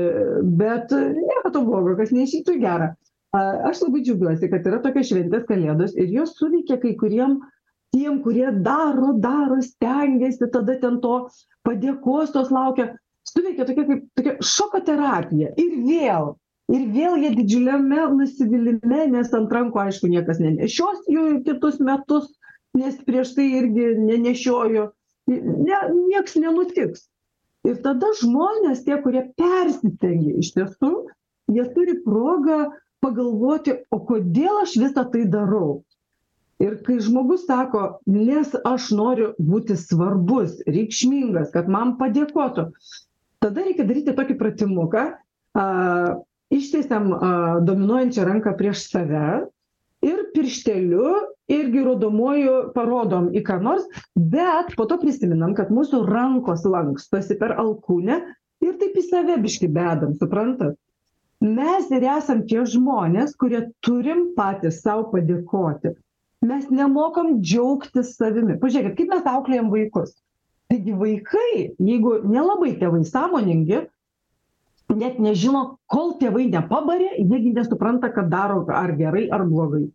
bet 0.60 0.94
nėra 0.94 1.52
to 1.54 1.62
blogo, 1.66 1.98
kas 2.00 2.14
neišytų 2.16 2.58
gerą. 2.64 2.94
Aš 3.38 3.84
labai 3.84 4.02
džiaugiuosi, 4.06 4.48
kad 4.50 4.66
yra 4.70 4.80
tokia 4.82 5.04
šventės 5.06 5.44
kalėdos 5.50 5.94
ir 6.00 6.10
jos 6.14 6.38
suveikia 6.40 6.78
kai 6.82 6.94
kuriem 6.98 7.38
tiem, 7.94 8.22
kurie 8.24 8.48
daro, 8.64 9.14
daro, 9.22 9.60
stengiasi, 9.64 10.48
tada 10.54 10.78
ten 10.82 11.00
to 11.04 11.28
padėkos 11.68 12.34
tos 12.36 12.50
laukia. 12.54 12.94
Suveikia 13.28 13.68
tokia 13.68 13.86
kaip 13.90 14.06
tokia 14.16 14.36
šoko 14.54 14.82
terapija. 14.88 15.52
Ir 15.60 15.76
vėl 15.84 16.32
ir 16.74 16.88
vėl 16.94 17.18
jie 17.22 17.32
didžiuliame 17.38 18.08
nusivylime 18.18 19.06
nes 19.14 19.34
ant 19.36 19.54
rankų 19.54 19.82
aišku 19.86 20.10
niekas 20.12 20.42
nenešios 20.44 21.06
jų 21.12 21.28
kitus 21.48 21.80
metus 21.80 22.28
nes 22.78 22.98
prieš 23.08 23.34
tai 23.38 23.48
irgi 23.60 23.94
nenešiojo. 23.98 24.92
Ne 25.28 25.80
nieks 25.92 26.38
nenutiks. 26.40 27.08
Ir 27.68 27.80
tada 27.84 28.14
žmonės 28.22 28.86
tie 28.86 29.00
kurie 29.04 29.26
persistengė 29.40 30.38
iš 30.44 30.54
tiesų 30.56 30.92
jie 31.52 31.66
turi 31.74 31.98
progą 32.06 32.60
pagalvoti 33.04 33.76
o 33.92 34.00
kodėl 34.08 34.64
aš 34.64 34.78
visa 34.80 35.04
tai 35.12 35.26
darau? 35.32 35.82
Ir 36.64 36.80
kai 36.86 36.98
žmogus 37.04 37.44
sako 37.50 38.00
nes 38.10 38.56
aš 38.66 38.88
noriu 38.98 39.34
būti 39.38 39.76
svarbus 39.78 40.56
reikšmingas 40.66 41.52
kad 41.54 41.68
man 41.70 41.98
padėkotų 42.00 42.70
tada 43.44 43.66
reikia 43.68 43.86
daryti 43.86 44.16
tokį 44.18 44.38
pratimuką 44.40 45.04
a 45.58 45.68
ištiesiam 46.54 47.12
dominuojančią 47.68 48.26
ranką 48.28 48.54
prieš 48.58 48.88
save 48.92 49.28
ir 50.06 50.24
piršteliu 50.34 51.14
irgi 51.52 51.84
rodomuoju 51.84 52.56
parodom 52.76 53.30
į 53.36 53.44
ką 53.48 53.60
nors 53.64 53.86
bet 54.16 54.74
po 54.80 54.88
to 54.90 55.00
prisimenam 55.02 55.56
kad 55.58 55.72
mūsų 55.74 56.04
rankos 56.08 56.66
lankstosi 56.68 57.38
per 57.40 57.56
alkūnę 57.60 58.20
ir 58.66 58.76
taip 58.82 58.98
į 59.00 59.06
save 59.08 59.38
biškį 59.44 59.72
bedam 59.74 60.14
suprantat? 60.20 60.76
Mes 61.42 61.92
ir 61.94 62.04
esam 62.10 62.42
tie 62.50 62.64
žmonės 62.66 63.36
kurie 63.38 63.68
turim 63.86 64.32
patys 64.38 64.82
sau 64.82 65.04
padėkoti. 65.12 65.94
Mes 66.48 66.70
nemokam 66.74 67.38
džiaugtis 67.42 68.16
savimi. 68.18 68.58
Pažiūrėkit 68.62 68.98
kaip 68.98 69.14
mes 69.14 69.30
auklėjam 69.30 69.70
vaikus. 69.74 70.16
Taigi 70.72 70.96
vaikai 70.98 71.52
jeigu 71.78 72.18
nelabai 72.26 72.74
tėvai 72.82 73.04
sąmoningi 73.08 73.86
net 74.96 75.20
nežino 75.20 75.78
kol 75.92 76.16
tėvai 76.22 76.48
nepabarė 76.52 77.10
jie 77.18 77.40
gi 77.44 77.54
nesupranta 77.56 78.12
kad 78.14 78.30
daro 78.32 78.64
ar 78.72 78.94
gerai 79.00 79.28
ar 79.34 79.44
blogai. 79.48 79.88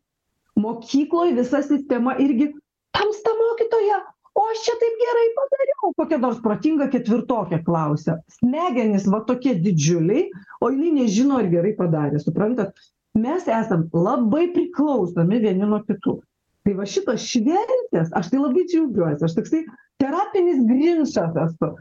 Mokykloj 0.60 1.32
visa 1.38 1.62
sistema 1.64 2.16
irgi 2.20 2.50
tamsta 2.92 3.32
mokytoja 3.38 4.02
o 4.36 4.44
aš 4.52 4.64
čia 4.66 4.74
taip 4.80 4.98
gerai 5.00 5.28
padariau. 5.36 5.92
Kokia 6.00 6.18
nors 6.20 6.40
protinga 6.44 6.88
ketvirtokė 6.92 7.62
klausia. 7.64 8.18
Smegenys 8.38 9.08
va 9.12 9.22
tokie 9.28 9.54
didžiuliai 9.64 10.26
o 10.60 10.70
jinai 10.72 10.92
nežino 11.02 11.40
ar 11.40 11.48
gerai 11.52 11.72
padarė 11.78 12.20
suprantat? 12.20 12.76
Mes 13.16 13.48
esam 13.48 13.88
labai 13.92 14.46
priklausomi 14.54 15.40
vieni 15.40 15.68
nuo 15.68 15.82
kitų. 15.88 16.20
Tai 16.62 16.76
va 16.78 16.84
šitos 16.88 17.24
šventės 17.26 18.12
aš 18.16 18.28
tai 18.32 18.38
labai 18.40 18.64
džiaugiuosi 18.70 19.26
aš 19.26 19.34
toksai 19.38 19.64
terapinis 20.00 20.60
grinčas 20.68 21.40
esu 21.46 21.72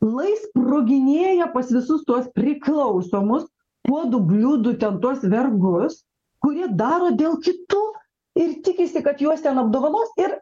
lai 0.00 0.32
sproginėja 0.46 1.50
pas 1.52 1.70
visus 1.72 2.04
tuos 2.08 2.28
priklausomus 2.36 3.46
puodų 3.88 4.20
bliūdų 4.30 4.76
ten 4.80 4.98
tuos 5.00 5.20
vergus 5.24 6.00
kurie 6.44 6.68
daro 6.72 7.10
dėl 7.16 7.36
kitų 7.44 7.82
ir 8.40 8.54
tikisi 8.64 9.02
kad 9.04 9.20
juos 9.20 9.44
ten 9.44 9.60
apdovanos 9.60 10.12
ir 10.20 10.38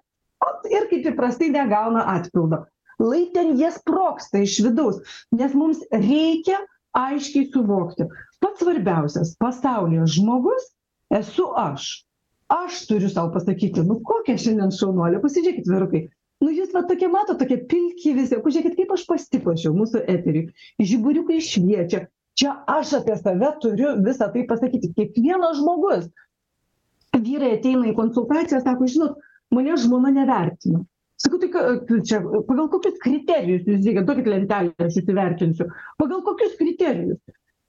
ot 0.46 0.66
ir 0.70 0.86
kaip 0.90 1.06
įprastai 1.12 1.50
negauna 1.50 2.04
atpildo. 2.14 2.64
Lai 2.98 3.26
ten 3.34 3.54
jie 3.58 3.70
sprogsta 3.74 4.42
iš 4.42 4.58
vidaus 4.66 5.02
nes 5.34 5.54
mums 5.54 5.82
reikia 5.92 6.58
aiškiai 6.98 7.50
suvokti. 7.52 8.06
Pats 8.42 8.62
svarbiausias 8.62 9.34
pasaulyje 9.42 10.06
žmogus 10.18 10.70
esu 11.14 11.50
aš. 11.58 12.04
Aš 12.48 12.86
turiu 12.88 13.10
sau 13.12 13.28
pasakyti 13.34 13.82
nu 13.84 13.98
kokia 14.06 14.38
šiandien 14.40 14.70
šaunuolė 14.72 15.18
pasižiūrėkit 15.22 15.66
vyrukai 15.68 16.06
jūs 16.58 16.74
va 16.74 16.84
tokie 16.88 17.08
matot 17.12 17.38
tokie 17.40 17.58
pilki 17.70 18.14
visi. 18.16 18.38
Pažiūrėkit 18.44 18.76
kaip 18.78 18.94
aš 18.94 19.04
pasipuošiau 19.08 19.74
mūsų 19.76 20.04
eteriui. 20.14 20.48
Žiburiukai 20.90 21.40
šviečia. 21.44 22.06
Čia 22.38 22.54
aš 22.70 22.92
apie 23.00 23.16
save 23.18 23.50
turiu 23.62 23.96
visa 24.04 24.28
tai 24.34 24.44
pasakyti. 24.46 24.92
Kiekvienas 24.94 25.58
žmogus. 25.58 26.06
Vyrai 27.18 27.56
ateina 27.56 27.88
į 27.90 27.96
konsultaciją 27.98 28.60
sako 28.62 28.86
žinot 28.90 29.18
manęs 29.54 29.82
žmona 29.86 30.12
nevertina. 30.14 30.84
Sakau 31.18 31.40
tai 31.42 31.48
ką 31.50 31.62
čia 32.06 32.20
pagal 32.22 32.68
kokius 32.70 33.00
kriterijus 33.02 33.64
jūs 33.66 33.80
žiūrėkit 33.82 34.06
duokit 34.06 34.28
lentelę 34.30 34.86
aš 34.86 35.00
įsivertinsiu. 35.00 35.66
Pagal 35.98 36.22
kokius 36.26 36.54
kriterijus? 36.60 37.18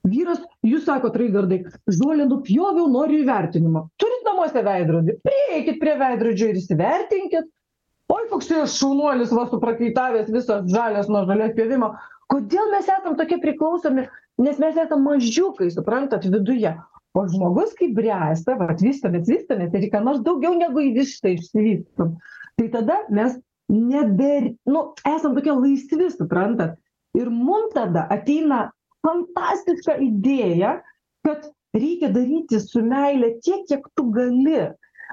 Vyras 0.06 0.38
jūs 0.64 0.86
sakot 0.86 1.16
raigardai 1.18 1.64
žolę 1.90 2.28
nupjoviau 2.30 2.86
noriu 2.92 3.24
įvertinimo. 3.24 3.88
Turit 4.00 4.22
namuose 4.28 4.62
veidrodį? 4.64 5.18
Prieikit 5.26 5.80
prie 5.82 5.96
veidrodžio 5.98 6.52
ir 6.52 6.60
įsivertinkit 6.62 7.50
oi 8.10 8.28
koks 8.30 8.50
čia 8.50 8.62
šaunuolis 8.70 9.34
va 9.36 9.46
suprakaitavęs 9.50 10.30
visas 10.34 10.70
žalias 10.72 11.10
nuo 11.12 11.24
žolės 11.28 11.56
pjovimo 11.58 11.92
kodėl 12.32 12.72
mes 12.74 12.88
esam 12.88 13.18
tokie 13.18 13.40
priklausomi 13.42 14.06
nes 14.40 14.62
mes 14.62 14.80
esam 14.84 15.04
mažiukai 15.06 15.70
suprantat 15.74 16.26
viduje 16.30 16.74
o 17.18 17.26
žmogus 17.26 17.74
kai 17.78 17.90
bręsta 17.94 18.56
vat 18.60 18.82
vystomės 18.82 19.30
vystomės 19.30 19.74
ir 19.74 19.88
į 19.88 19.94
ką 19.94 20.02
nors 20.06 20.24
daugiau 20.26 20.54
negu 20.58 20.82
į 20.88 20.94
vištą 21.00 21.36
išsivystom 21.36 22.18
tai 22.60 22.68
tada 22.74 23.00
mes 23.10 23.38
nebe, 23.70 24.56
nu, 24.66 24.92
esam 25.06 25.34
tokie 25.34 25.54
laisvi, 25.54 26.10
suprantat. 26.10 26.76
Ir 27.18 27.30
mums 27.30 27.74
tada 27.74 28.06
ateina 28.12 28.68
fantastiška 29.06 29.96
idėja, 30.02 30.78
kad 31.26 31.48
reikia 31.76 32.10
daryti 32.14 32.60
su 32.62 32.82
meilė 32.86 33.36
tiek, 33.44 33.64
kiek 33.70 33.86
tu 33.96 34.06
gali. 34.14 34.68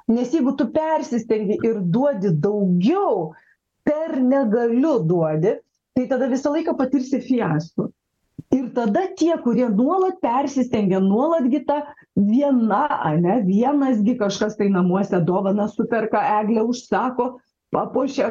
Nes 0.08 0.32
jeigu 0.32 0.54
tu 0.56 0.70
persistengi 0.72 1.58
ir 1.68 1.82
duodi 1.84 2.32
daugiau, 2.32 3.34
per 3.84 4.20
negaliu 4.20 5.00
duodi, 5.04 5.58
tai 5.96 6.06
tada 6.08 6.30
visą 6.32 6.54
laiką 6.54 6.76
patirsi 6.80 7.20
fiasko. 7.24 7.90
Ir 8.56 8.70
tada 8.76 9.08
tie, 9.20 9.34
kurie 9.44 9.68
nuolat 9.68 10.22
persistengia, 10.24 11.00
nuolatgi 11.04 11.64
ta 11.68 11.82
viena, 12.16 12.86
ne, 13.20 13.42
vienasgi 13.48 14.16
kažkas 14.20 14.56
tai 14.60 14.70
namuose 14.72 15.20
dovana 15.28 15.68
superka, 15.68 16.22
eglę 16.40 16.64
užsako, 16.72 17.28
papuošia, 17.76 18.30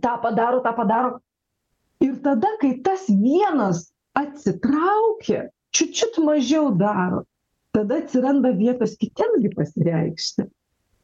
tą 0.00 0.14
padaro, 0.22 0.62
tą 0.64 0.72
padaro. 0.78 1.18
Ir 2.00 2.16
tada, 2.24 2.54
kai 2.62 2.78
tas 2.86 3.04
vienas 3.10 3.90
atsitraukia, 4.16 5.50
čiučiut 5.74 6.16
mažiau 6.24 6.72
daro, 6.78 7.24
tada 7.74 8.00
atsiranda 8.00 8.54
vietos 8.56 8.96
kitiems 9.00 9.52
pasireikšti. 9.58 10.48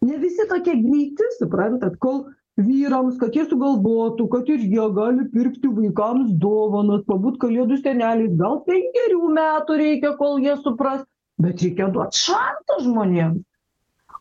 Ne 0.06 0.16
visi 0.16 0.46
tokie 0.48 0.74
greiti, 0.80 1.26
suprantat, 1.36 1.96
kol 2.00 2.22
vyrams, 2.60 3.18
kad 3.20 3.34
jie 3.36 3.44
sugalvotų, 3.48 4.26
kad 4.32 4.48
ir 4.52 4.62
jie 4.64 4.86
gali 4.96 5.26
pirkti 5.34 5.68
vaikams 5.76 6.32
dovanas, 6.40 7.02
pabūt 7.08 7.36
kalėdų 7.42 7.80
seneliais, 7.82 8.32
gal 8.40 8.62
penkerių 8.68 9.32
metų 9.36 9.76
reikia, 9.82 10.14
kol 10.20 10.40
jie 10.44 10.56
supras, 10.64 11.04
bet 11.40 11.60
reikia 11.64 11.90
duoti 11.92 12.20
šansą 12.20 12.80
žmonėms. 12.86 13.44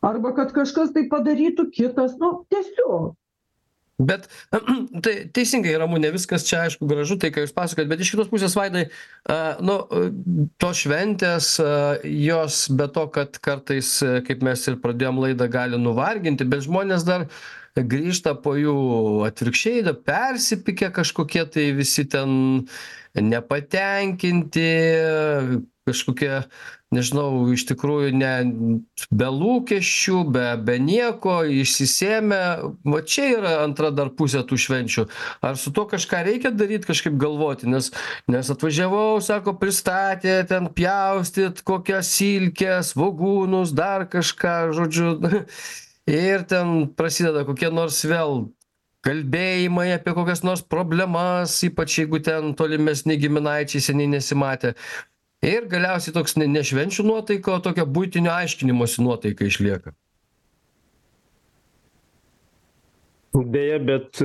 Arba 0.04 0.32
kad 0.36 0.52
kažkas 0.56 0.92
tai 0.96 1.06
padarytų 1.12 1.66
kitas, 1.76 2.14
nu, 2.20 2.30
tiesiog. 2.52 3.16
Bet 4.00 4.26
tai 5.04 5.14
teisingai, 5.34 5.76
Ramūnė, 5.80 6.12
viskas 6.14 6.46
čia 6.48 6.64
aišku 6.64 6.88
gražu, 6.88 7.18
tai 7.20 7.32
ką 7.34 7.44
jūs 7.44 7.54
pasakojat, 7.56 7.90
bet 7.90 8.02
iš 8.02 8.14
kitos 8.14 8.30
pusės, 8.32 8.56
Vaidai, 8.58 8.86
nu, 9.66 9.76
to 10.60 10.72
šventės, 10.76 11.52
jos 12.08 12.60
be 12.76 12.88
to, 12.94 13.06
kad 13.14 13.40
kartais, 13.44 13.98
kaip 14.26 14.44
mes 14.46 14.66
ir 14.70 14.80
pradėjom 14.82 15.20
laidą, 15.26 15.50
gali 15.52 15.80
nuvarginti, 15.80 16.48
bet 16.48 16.64
žmonės 16.68 17.04
dar 17.08 17.28
grįžta 17.76 18.34
po 18.42 18.56
jų 18.58 18.76
atvirkščiai, 19.28 19.84
da 19.86 19.94
persipykę 19.94 20.90
kažkokie 20.96 21.44
tai 21.54 21.70
visi 21.76 22.06
ten 22.10 22.64
nepatenkinti, 23.14 24.70
kažkokie 25.90 26.30
nežinau 26.94 27.46
iš 27.54 27.64
tikrųjų 27.68 28.10
ne 28.18 28.32
be 29.14 29.28
lūkesčių 29.30 30.22
be 30.34 30.46
be 30.66 30.76
nieko 30.82 31.40
išsisėmę. 31.46 32.40
Va 32.90 33.02
čia 33.06 33.26
yra 33.36 33.54
antra 33.64 33.92
dar 33.94 34.12
pusė 34.16 34.42
tų 34.46 34.58
švenčių. 34.64 35.06
Ar 35.46 35.58
su 35.60 35.74
tuo 35.74 35.86
kažką 35.90 36.24
reikia 36.26 36.54
daryt 36.54 36.88
kažkaip 36.88 37.18
galvoti? 37.20 37.70
Nes 37.70 37.92
nes 38.30 38.52
atvažiavau 38.54 39.20
sako 39.24 39.54
pristatė 39.60 40.40
ten 40.50 40.70
pjaustyt 40.74 41.62
kokias 41.66 42.10
silkes 42.16 42.94
svogūnus 42.94 43.74
dar 43.76 44.08
kažką 44.10 44.56
žodžiu. 44.78 45.18
Ir 46.10 46.42
ten 46.48 46.88
prasideda 46.98 47.44
kokie 47.46 47.68
nors 47.70 48.00
vėl 48.08 48.48
kalbėjimai 49.06 49.94
apie 49.94 50.12
kokias 50.16 50.42
nors 50.44 50.62
problemas 50.66 51.54
ypač 51.64 52.00
jeigu 52.02 52.20
ten 52.24 52.52
tolimesni 52.56 53.16
giminaičiai 53.20 53.84
seniai 53.84 54.10
nesimatę 54.16 54.74
ir 55.46 55.66
galiausiai 55.72 56.14
toks 56.14 56.36
ne 56.40 56.46
ne 56.50 56.62
švenčių 56.66 57.06
nuotaika 57.06 57.56
o 57.56 57.64
tokia 57.64 57.86
buitinio 57.86 58.32
aiškinimosi 58.34 59.04
nuotaika 59.04 59.48
išlieka. 59.48 59.94
Deja 63.54 63.78
bet 63.78 64.18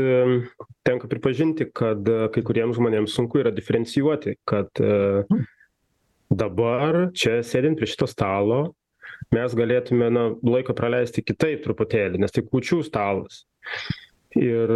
tenka 0.85 1.07
pripažinti 1.07 1.67
kad 1.73 2.07
kai 2.33 2.41
kuriems 2.45 2.79
žmonėms 2.79 3.13
sunku 3.13 3.39
yra 3.43 3.53
diferencijuoti 3.53 4.35
kad 4.49 4.81
dabar 6.29 7.11
čia 7.13 7.37
sėdint 7.45 7.77
prie 7.77 7.89
šito 7.91 8.09
stalo 8.09 8.73
mes 9.35 9.53
galėtume 9.57 10.09
na 10.11 10.25
laiko 10.43 10.73
praleisti 10.77 11.23
kitaip 11.25 11.63
truputėlį 11.63 12.23
nes 12.23 12.33
tai 12.33 12.43
kūčių 12.45 12.81
stalas. 12.85 13.45
Ir 14.35 14.71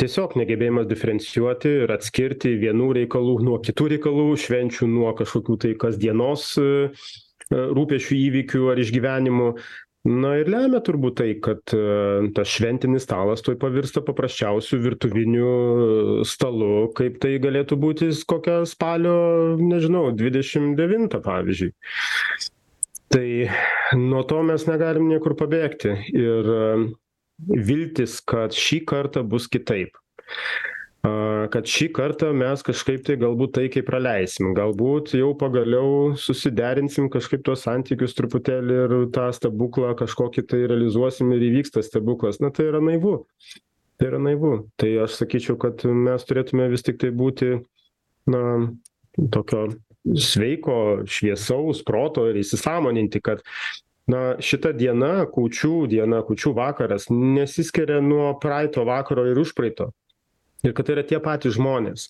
tiesiog 0.00 0.36
negebėjimas 0.40 0.88
diferencijuoti 0.90 1.74
ir 1.84 1.92
atskirti 1.94 2.56
vienų 2.60 2.88
reikalų 3.02 3.36
nuo 3.46 3.58
kitų 3.64 3.90
reikalų 3.94 4.30
švenčių 4.40 4.88
nuo 4.90 5.12
kažkokių 5.18 5.58
tai 5.64 5.76
kasdienos 5.80 6.48
rūpesčių 7.50 8.18
įvykių 8.30 8.66
ar 8.72 8.80
išgyvenimų. 8.82 9.54
Na 10.08 10.30
ir 10.40 10.48
lemia 10.48 10.78
turbūt 10.80 11.18
tai 11.20 11.34
kad 11.44 11.60
tas 12.32 12.48
šventinis 12.48 13.04
stalas 13.04 13.42
tuoj 13.44 13.58
pavirsta 13.60 14.00
paprasčiausiu 14.06 14.78
virtuviniu 14.80 15.50
stalu. 16.24 16.86
Kaip 16.96 17.18
tai 17.20 17.34
galėtų 17.42 17.76
būti 17.82 18.08
kokią 18.30 18.62
spalio 18.70 19.58
nežinau 19.60 20.06
dvidešim 20.16 20.72
devintą 20.78 21.20
pavyzdžiui. 21.26 21.74
Tai 23.10 23.28
nuo 23.98 24.24
to 24.24 24.40
mes 24.46 24.64
negalim 24.70 25.10
niekur 25.10 25.36
pabėgti. 25.36 25.92
Ir 26.14 26.50
viltis 27.48 28.18
kad 28.20 28.54
šį 28.56 28.82
kartą 28.88 29.22
bus 29.26 29.48
kitaip. 29.50 29.96
Kad 31.00 31.64
šį 31.64 31.86
kartą 31.96 32.28
mes 32.36 32.60
kažkaip 32.64 33.06
tai 33.06 33.16
galbūt 33.20 33.54
taikiai 33.56 33.84
praleisim. 33.86 34.50
Galbūt 34.56 35.14
jau 35.16 35.30
pagaliau 35.40 36.12
susiderinsim 36.20 37.08
kažkaip 37.12 37.42
tuos 37.46 37.64
santykius 37.64 38.14
truputėlį 38.18 38.76
ir 38.84 38.94
tą 39.14 39.30
stebuklą 39.32 39.94
kažkokį 39.96 40.44
tai 40.50 40.60
realizuosim 40.66 41.32
ir 41.32 41.46
įvyks 41.48 41.72
tas 41.76 41.88
stebuklas. 41.88 42.42
Na 42.44 42.52
tai 42.52 42.68
yra 42.68 42.82
naivu. 42.84 43.22
Tai 43.96 44.10
yra 44.12 44.20
naivu. 44.20 44.52
Tai 44.80 44.92
aš 45.06 45.16
sakyčiau 45.22 45.56
kad 45.60 45.86
mes 45.88 46.28
turėtume 46.28 46.68
vis 46.72 46.84
tiktai 46.84 47.14
būti 47.16 47.54
na 48.28 48.42
tokio 49.32 49.70
sveiko 50.04 51.06
šviesaus 51.08 51.80
proto 51.86 52.26
ir 52.28 52.40
įsisąmoninti 52.40 53.20
kad 53.24 53.40
na 54.10 54.22
šita 54.42 54.72
diena 54.76 55.12
kūčių 55.34 55.72
diena 55.92 56.20
kūčių 56.26 56.52
vakaras 56.56 57.08
nesiskiria 57.12 58.00
nuo 58.04 58.32
praeito 58.42 58.84
vakaro 58.88 59.26
ir 59.30 59.40
užpraeito 59.42 59.90
ir 60.64 60.74
kad 60.76 60.86
tai 60.86 60.96
yra 60.96 61.04
tie 61.06 61.18
patys 61.22 61.56
žmonės. 61.56 62.08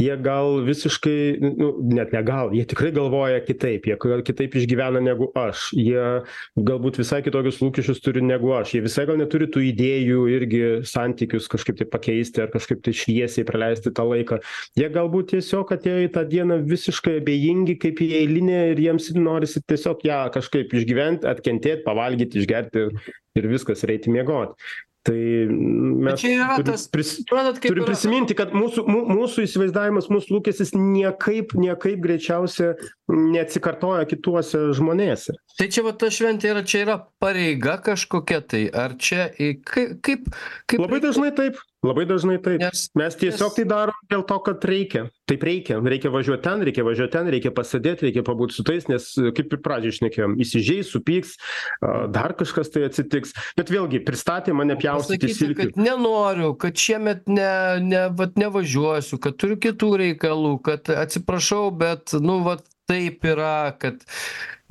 Jie 0.00 0.14
gal 0.22 0.60
visiškai 0.66 1.18
nu 1.42 1.70
net 1.92 2.12
ne 2.14 2.22
gal 2.26 2.52
jie 2.56 2.64
tikrai 2.68 2.92
galvoja 2.94 3.40
kitaip 3.44 3.86
jie 3.88 3.96
kitaip 4.26 4.56
išgyvena 4.58 5.02
negu 5.02 5.30
aš. 5.38 5.70
Jie 5.76 6.22
galbūt 6.56 7.00
visai 7.00 7.22
kitokius 7.24 7.60
lūkesčius 7.62 8.02
turi 8.04 8.22
negu 8.24 8.52
aš. 8.56 8.74
Jie 8.76 8.82
visai 8.84 9.06
gal 9.08 9.20
neturi 9.20 9.48
tų 9.52 9.64
idėjų 9.70 10.26
irgi 10.36 10.62
santykius 10.88 11.48
kažkaip 11.52 11.80
tai 11.80 11.88
pakeisti 11.92 12.44
ar 12.44 12.52
kažkaip 12.52 12.82
tai 12.84 12.94
šviesiai 12.96 13.46
praleisti 13.48 13.94
tą 13.94 14.06
laiką. 14.08 14.40
Jie 14.78 14.90
galbūt 14.92 15.32
tiesiog 15.36 15.74
atėjo 15.76 16.06
į 16.06 16.12
tą 16.16 16.26
dieną 16.28 16.60
visiškai 16.68 17.18
abejingi 17.20 17.78
kaip 17.82 18.02
į 18.04 18.12
eilinę 18.22 18.62
ir 18.72 18.86
jiems 18.86 19.10
norisi 19.16 19.62
tiesiog 19.66 20.06
ją 20.06 20.22
kažkaip 20.34 20.72
išgyvent 20.76 21.26
atkentėt 21.28 21.84
pavalgyt 21.86 22.38
išgert 22.38 22.78
ir 22.78 22.96
ir 23.38 23.48
viskas 23.48 23.84
ir 23.84 23.94
eiti 23.94 24.12
miegot 24.12 24.56
tai 25.02 25.18
mes 25.50 26.20
čia 26.20 26.30
yra 26.36 26.56
turim 26.60 26.68
tas 26.68 26.84
pris 26.92 27.16
suprantat 27.18 27.58
kaip 27.58 27.72
turim 27.72 27.86
prisiminti 27.88 28.36
kad 28.38 28.54
mūsų 28.54 28.84
mū 28.86 29.00
mūsų 29.10 29.46
įsivaizdavimas 29.48 30.06
mūsų 30.12 30.36
lūkestis 30.36 30.74
niekaip 30.78 31.56
niekaip 31.58 31.98
greičiausia 32.04 32.72
neatsikartoja 33.10 34.06
kituose 34.10 34.68
žmonėse. 34.78 35.34
Tai 35.58 35.68
čia 35.74 35.84
va 35.86 35.94
ta 35.98 36.12
šventė 36.14 36.52
yra 36.52 36.62
čia 36.62 36.84
yra 36.86 36.96
pareiga 37.22 37.80
kažkokia 37.82 38.40
tai 38.46 38.62
ar 38.70 38.94
čia 39.02 39.26
į 39.34 39.52
kai 39.66 39.86
kaip 39.98 40.30
kaip 40.70 40.86
labai 40.86 41.02
dažnai 41.02 41.34
taip 41.34 41.58
labai 41.82 42.04
dažnai 42.06 42.38
taip. 42.42 42.62
Mes 42.98 43.16
tiesiog 43.18 43.56
tai 43.56 43.64
darom 43.68 43.98
dėl 44.10 44.24
to 44.28 44.38
kad 44.46 44.64
reikia. 44.68 45.04
Taip 45.30 45.44
reikia. 45.46 45.78
Reikia 45.82 46.12
važiuot 46.14 46.42
ten 46.44 46.62
reikia 46.66 46.84
važiuot 46.86 47.12
ten 47.14 47.30
reikia 47.32 47.52
pasėdėt 47.54 48.04
reikia 48.06 48.24
pabūt 48.26 48.54
su 48.56 48.64
tais 48.66 48.88
nes 48.90 49.06
kaip 49.36 49.54
ir 49.56 49.62
pradžioj 49.64 49.96
šnekėjom 49.98 50.36
įsižeis 50.42 50.92
supyks 50.94 51.36
a 51.82 52.06
dar 52.12 52.36
kažkas 52.38 52.72
tai 52.74 52.86
atsitiks. 52.88 53.34
Bet 53.58 53.72
vėlgi 53.72 54.02
pristatė 54.06 54.54
mane 54.56 54.76
pjaustyti 54.80 55.32
silkių. 55.34 55.70
kad 55.72 55.80
nenoriu 55.80 56.52
kad 56.58 56.78
šiemet 56.78 57.26
ne 57.30 57.52
ne 57.82 58.04
vat 58.18 58.38
nevažiuosiu 58.40 59.20
kad 59.22 59.38
turiu 59.40 59.58
kitų 59.62 59.92
reikalų 60.04 60.56
kad 60.66 60.92
atsiprašau 60.92 61.70
bet 61.82 62.14
nu 62.20 62.40
vat 62.46 62.66
taip 62.92 63.24
yra 63.32 63.54
kad 63.80 64.04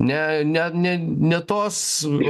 ne 0.02 0.44
ne 0.44 0.70
ne 0.74 0.92
ne 0.98 1.38
tos 1.46 1.76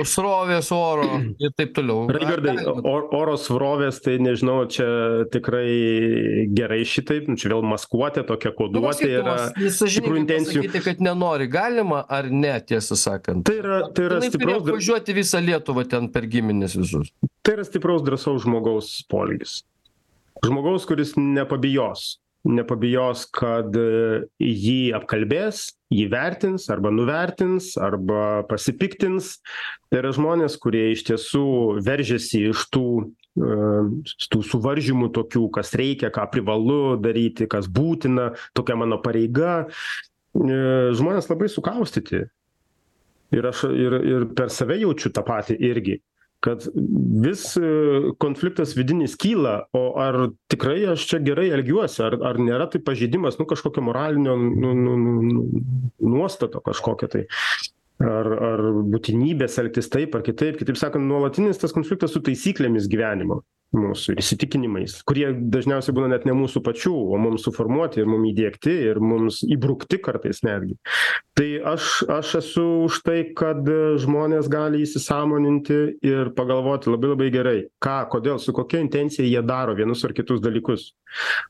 srovės 0.09 0.68
oro 0.76 1.07
ir 1.40 1.52
taip 1.57 1.72
toliau. 1.76 2.05
Raigardai 2.12 2.55
o 2.68 2.94
oro 3.16 3.37
srovės 3.40 4.00
tai 4.05 4.18
nežinau 4.22 4.66
čia 4.72 4.87
tikrai 5.33 6.46
gerai 6.57 6.83
šitaip 6.88 7.31
nu 7.31 7.38
čia 7.40 7.52
vėl 7.55 7.64
maskuotė 7.72 8.26
tokia 8.28 8.52
koduotė 8.59 9.11
yra 9.22 9.37
tikrų 9.57 10.20
intencijų 10.22 10.66
pasakyti 10.66 10.85
kad 10.88 11.05
nenori. 11.09 11.48
Galima 11.52 12.05
ar 12.18 12.31
ne 12.31 12.55
tiesą 12.68 12.98
sakant? 13.00 13.46
Tai 13.48 13.59
yra 13.62 13.83
tai 13.96 14.09
yra 14.11 14.22
stipraus 14.24 14.64
apvažiuoti 14.66 15.16
visą 15.16 15.42
lietuvą 15.44 15.87
ten 15.94 16.11
per 16.12 16.28
gimines 16.33 16.76
visus. 16.78 17.12
Tai 17.42 17.57
yra 17.57 17.68
stipraus 17.68 18.05
drąsaus 18.07 18.44
žmogaus 18.44 18.98
poelgis. 19.11 19.62
Žmogaus 20.42 20.85
kuris 20.88 21.14
nepabijos 21.16 22.16
nepabijos 22.48 23.24
kad 23.31 23.74
e, 23.78 24.24
jį 24.42 24.92
apkalbės 24.98 25.68
jį 25.92 26.07
vertins 26.12 26.68
arba 26.72 26.92
nuvertins 26.94 27.72
arba 27.81 28.42
pasipiktins. 28.48 29.37
Tai 29.90 30.00
yra 30.02 30.12
žmonės 30.16 30.57
kurie 30.62 30.90
iš 30.94 31.05
tiesų 31.11 31.46
veržiasi 31.85 32.46
iš 32.50 32.66
tų 32.72 32.87
tų 33.33 34.42
suvaržymų 34.44 35.07
tokių 35.16 35.46
kas 35.55 35.70
reikia 35.78 36.11
ką 36.12 36.26
privalu 36.35 36.98
daryti 37.00 37.46
kas 37.48 37.64
būtina 37.64 38.35
tokia 38.52 38.76
mano 38.76 38.98
pareiga. 39.00 39.62
Žmonės 40.37 41.31
labai 41.31 41.48
sukaustyti. 41.48 42.26
Ir 43.33 43.48
aš 43.48 43.64
ir 43.72 43.96
ir 44.05 44.26
per 44.37 44.52
save 44.52 44.76
jaučiu 44.83 45.09
tą 45.16 45.24
patį 45.24 45.57
irgi 45.64 45.96
kad 46.42 46.64
vis 47.22 47.44
konfliktas 48.22 48.74
vidinis 48.76 49.14
kyla 49.20 49.55
o 49.78 49.83
ar 50.02 50.18
tikrai 50.50 50.81
aš 50.94 51.05
čia 51.12 51.20
gerai 51.22 51.48
elgiuosi 51.55 52.02
ar 52.02 52.18
ar 52.31 52.40
nėra 52.42 52.66
tai 52.72 52.83
pažeidimas 52.83 53.38
nu 53.38 53.46
kažkokio 53.50 53.85
moralinio 53.87 54.35
nu 54.40 54.74
nu 54.74 54.96
nu 54.96 55.12
nu 55.28 55.44
nuostato 56.16 56.61
kažkokio 56.61 57.09
tai. 57.14 57.24
Ar 58.02 58.26
ar 58.50 58.61
būtinybės 58.90 59.61
elgtis 59.62 59.90
taip 59.92 60.16
ar 60.18 60.24
kitaip. 60.26 60.57
Kitaip 60.59 60.78
sakant 60.81 61.07
nuolatinis 61.07 61.61
tas 61.62 61.74
konfliktas 61.76 62.11
su 62.16 62.22
taisyklėmis 62.26 62.88
gyvenimo 62.90 63.42
mūsų 63.76 64.14
ir 64.14 64.22
įsitikinimais 64.22 64.98
kurie 65.08 65.28
dažniausiai 65.32 65.94
būna 65.96 66.12
net 66.12 66.26
ne 66.28 66.35
mūsų 66.37 66.62
pačių 66.64 66.92
o 67.14 67.20
mums 67.20 67.46
suformuoti 67.46 68.02
ir 68.02 68.11
mum 68.11 68.24
įdiegti 68.28 68.74
ir 68.90 69.00
mums 69.02 69.42
įbrukti 69.46 70.00
kartais 70.02 70.42
netgi. 70.46 70.76
Tai 71.38 71.48
aš 71.72 71.90
aš 72.12 72.35
esu 72.42 72.66
už 72.87 73.00
tai 73.06 73.18
kad 73.37 73.66
žmonės 74.02 74.50
gali 74.52 74.82
įsisąmoninti 74.85 75.80
ir 76.04 76.32
pagalvoti 76.37 76.92
labai 76.92 77.12
labai 77.14 77.30
gerai 77.35 77.58
ką 77.82 77.98
kodėl 78.12 78.40
su 78.42 78.54
kokia 78.56 78.82
intencija 78.85 79.26
jie 79.26 79.42
daro 79.46 79.76
vienus 79.78 80.04
ar 80.04 80.14
kitus 80.16 80.42
dalykus. 80.44 80.92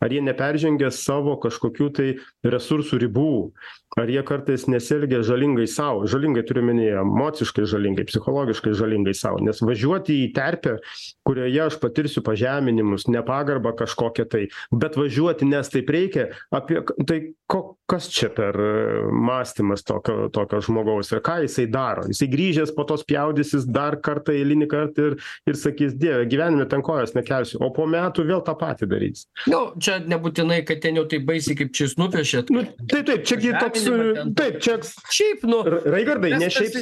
Ar 0.02 0.10
jie 0.10 0.22
neperžengia 0.24 0.90
savo 0.94 1.36
kažkokių 1.42 1.88
tai 1.96 2.08
resursų 2.46 2.98
ribų 3.04 3.34
ar 3.96 4.08
jie 4.08 4.22
kartais 4.24 4.64
nesielgia 4.70 5.20
žalingai 5.26 5.66
sau 5.68 6.06
žalingai 6.08 6.44
turiu 6.48 6.62
omeny 6.64 6.86
emociškai 7.02 7.66
žalingai 7.68 8.06
psichologiškai 8.08 8.72
žalingai 8.78 9.14
sau 9.16 9.36
nes 9.44 9.60
važiuoti 9.60 10.16
į 10.24 10.30
terpę 10.36 10.78
kurioje 11.28 11.60
aš 11.66 11.76
patirsiu 11.82 12.11
pažeminimus 12.20 13.08
nepagarbą 13.08 13.72
kažkokią 13.78 14.28
tai 14.28 14.42
bet 14.70 14.98
važiuoti 15.00 15.48
nes 15.48 15.72
taip 15.72 15.88
reikia 15.88 16.28
apie 16.52 16.82
tai 17.08 17.20
ko 17.48 17.76
kas 17.90 18.06
čia 18.08 18.30
per 18.32 18.56
mąstymas 19.12 19.84
tokio 19.84 20.28
tokio 20.32 20.60
žmogaus 20.64 21.10
ir 21.12 21.20
ką 21.24 21.42
jisai 21.44 21.66
daro? 21.68 22.06
Jisai 22.08 22.28
grįžęs 22.32 22.72
po 22.76 22.86
to 22.88 22.96
spjaudysis 23.00 23.66
dar 23.68 23.98
kartą 24.00 24.32
eilinį 24.32 24.68
kartą 24.70 25.10
ir 25.10 25.16
ir 25.50 25.58
sakys 25.60 25.92
dieve 26.00 26.24
gyvenime 26.30 26.64
ten 26.70 26.84
kojos 26.84 27.12
nekelsiu. 27.16 27.60
O 27.60 27.68
po 27.74 27.84
metų 27.90 28.24
vėl 28.30 28.40
tą 28.46 28.54
patį 28.58 28.88
darys. 28.94 29.26
Nu 29.50 29.60
čia 29.76 29.98
nebūtinai 30.08 30.62
kad 30.68 30.80
ten 30.84 30.96
jau 31.00 31.04
taip 31.10 31.26
baisiai 31.28 31.58
kaip 31.58 31.74
čia 31.76 31.86
jūs 31.86 31.98
nupiešėt 32.00 32.52
nu 32.54 32.64
taip 32.88 33.10
taip 33.10 33.26
čia 33.28 33.38
gi 33.42 33.52
toks 33.58 33.84
taip 34.40 34.58
čia 34.64 34.78
šiaip 35.12 35.44
nu 35.50 35.60
raigardai 35.68 36.32
ne 36.40 36.48
šiaip 36.52 36.78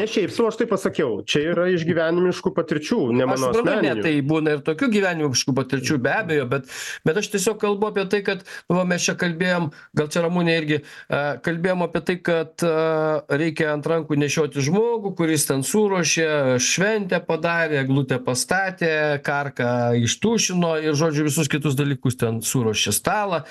ne 0.00 0.08
šiaip 0.10 0.34
sau 0.34 0.48
aš 0.50 0.58
taip 0.62 0.72
pasakiau 0.74 1.20
čia 1.28 1.44
yra 1.52 1.68
iš 1.74 1.86
gyvenimiškų 1.86 2.54
patirčių 2.58 3.00
ne 3.14 3.28
mano 3.30 3.52
asmeninių. 3.54 4.02
tai 4.02 4.14
būna 4.44 4.58
ir 4.58 4.62
tokių 4.64 4.90
gyvenimiškų 4.92 5.54
patirčių 5.56 5.98
be 6.02 6.12
abejo 6.12 6.46
bet 6.48 6.68
bet 7.04 7.18
aš 7.20 7.30
tiesiog 7.32 7.58
kalbu 7.60 7.88
apie 7.88 8.04
tai 8.10 8.22
kad 8.22 8.44
va 8.68 8.84
mes 8.84 9.02
čia 9.04 9.16
kalbėjom 9.16 9.70
gal 9.96 10.08
čia 10.08 10.24
ramunė 10.24 10.56
irgi 10.60 10.78
a, 11.08 11.36
kalbėjom 11.44 11.84
apie 11.86 12.02
tai 12.04 12.16
kad 12.22 12.64
a, 12.64 13.24
reikia 13.30 13.72
ant 13.72 13.86
rankų 13.86 14.18
nešioti 14.20 14.64
žmogų 14.68 15.14
kuris 15.16 15.46
ten 15.48 15.64
suruošė 15.64 16.58
šventę 16.60 17.20
padarė 17.24 17.80
eglutę 17.82 18.20
pastatė 18.24 19.20
karką 19.24 19.96
ištuštino 20.04 20.76
ir 20.84 20.96
žodžiu 20.98 21.28
visus 21.28 21.48
kitus 21.48 21.76
dalykus 21.78 22.18
ten 22.20 22.42
suruošė 22.44 22.92
stalą. 22.94 23.44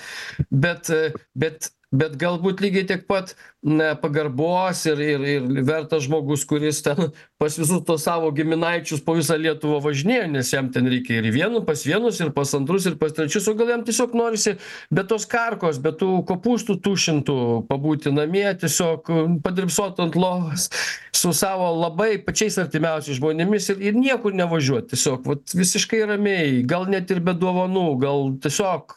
Bet 0.50 0.90
bet 1.34 1.72
bet 1.94 2.16
galbūt 2.20 2.62
lygiai 2.64 2.86
tiek 2.88 3.04
pat 3.08 3.34
na 3.64 3.94
pagarbos 3.98 4.82
ir 4.90 5.00
ir 5.00 5.26
ir 5.34 5.46
vertas 5.64 6.04
žmogus 6.08 6.44
kuris 6.48 6.82
ten 6.84 7.10
pas 7.40 7.56
visus 7.58 7.84
tuos 7.86 8.04
savo 8.04 8.30
giminaičius 8.34 9.04
po 9.04 9.16
visą 9.18 9.38
lietuvą 9.40 9.80
važinėja 9.84 10.26
nes 10.32 10.52
jam 10.52 10.70
ten 10.74 10.90
reikia 10.90 11.20
ir 11.20 11.30
vienų 11.34 11.64
pas 11.68 11.86
vienus 11.86 12.20
ir 12.20 12.32
pas 12.36 12.52
antrus 12.58 12.88
ir 12.90 12.98
pas 13.00 13.14
trečius 13.14 13.48
o 13.48 13.56
gal 13.58 13.72
jam 13.74 13.86
tiesiog 13.86 14.16
norisi 14.18 14.56
be 14.90 15.06
tos 15.08 15.28
karkos 15.30 15.80
be 15.82 15.94
tų 15.96 16.10
kopūstų 16.28 16.80
tušintų 16.84 17.38
pabūti 17.70 18.12
namie 18.14 18.46
tiesiog 18.60 19.10
padrybsot 19.46 20.02
ant 20.04 20.18
lovos 20.18 20.68
su 21.24 21.32
savo 21.32 21.70
labai 21.78 22.18
pačiais 22.26 22.58
artimiausiais 22.60 23.18
žmonėmis 23.18 23.70
ir 23.72 23.82
ir 23.88 23.98
niekur 23.98 24.34
nevažiuot. 24.36 24.90
Tiesiog 24.92 25.24
vat 25.30 25.54
visiškai 25.56 26.02
ramiai 26.10 26.62
gal 26.68 26.88
net 26.90 27.10
ir 27.14 27.22
be 27.24 27.32
dovanų 27.38 27.86
gal 28.02 28.32
tiesiog 28.44 28.96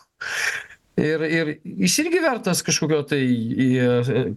ir 0.97 1.21
ir 1.21 1.51
jis 1.63 1.99
irgi 2.03 2.21
vertas 2.23 2.63
kažkokio 2.65 3.03
tai 3.11 3.21
į 3.21 3.69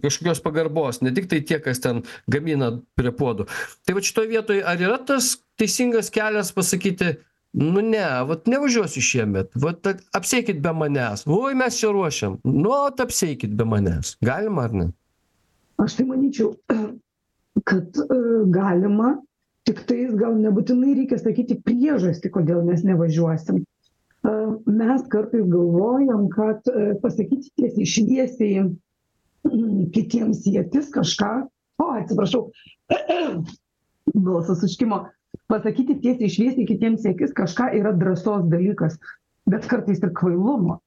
kažkokios 0.03 0.41
pagarbos 0.45 1.01
ne 1.01 1.13
tiktai 1.15 1.41
tie 1.47 1.59
kas 1.63 1.81
ten 1.81 2.03
gamina 2.31 2.71
prie 2.97 3.13
puodų. 3.15 3.47
Tai 3.85 3.97
vat 3.97 4.07
šitoj 4.07 4.29
vietoj 4.29 4.61
ar 4.67 4.81
yra 4.81 4.99
tas 5.05 5.33
teisingas 5.59 6.11
kelias 6.13 6.53
pasakyti 6.53 7.15
nu 7.57 7.81
ne 7.83 8.05
vat 8.29 8.47
nevažiuosiu 8.47 9.03
šiemet 9.03 9.51
vat 9.63 9.89
apsieikit 10.17 10.61
be 10.63 10.73
manęs. 10.75 11.25
Oi 11.27 11.55
mes 11.57 11.79
čia 11.79 11.91
ruošiam. 11.91 12.37
Nu 12.45 12.71
ot 12.77 13.01
apsieikit 13.03 13.57
be 13.57 13.67
manęs. 13.67 14.15
Galima 14.23 14.69
ar 14.69 14.77
ne? 14.83 14.87
Aš 15.81 15.97
tai 15.97 16.07
manyčiau 16.07 16.53
kad 17.69 17.99
galima 18.53 19.15
tiktais 19.67 20.13
gal 20.17 20.37
nebūtinai 20.37 20.95
reikia 21.01 21.19
sakyti 21.21 21.59
priežastį 21.65 22.31
kodėl 22.37 22.63
mes 22.65 22.85
nevažiuosim 22.85 23.61
mes 24.23 25.01
kartais 25.09 25.45
galvojam 25.49 26.29
kad 26.29 26.61
pasakyti 27.03 27.49
tiesiai 27.57 27.85
šviesiai 27.85 28.65
kitiems 29.93 30.43
akis 30.61 30.91
kažką 30.93 31.31
o 31.81 31.87
atsiprašau 31.97 32.51
balsas 34.13 34.61
užkimo 34.67 35.01
pasakyti 35.49 35.97
tiesiai 36.03 36.29
šviesiai 36.29 36.67
kitiems 36.69 37.07
akis 37.09 37.33
kažką 37.33 37.71
yra 37.79 37.95
drąsos 37.97 38.45
dalykas 38.53 38.99
bet 39.49 39.65
kartais 39.65 39.99
ir 40.03 40.13
kvailumo. 40.13 40.77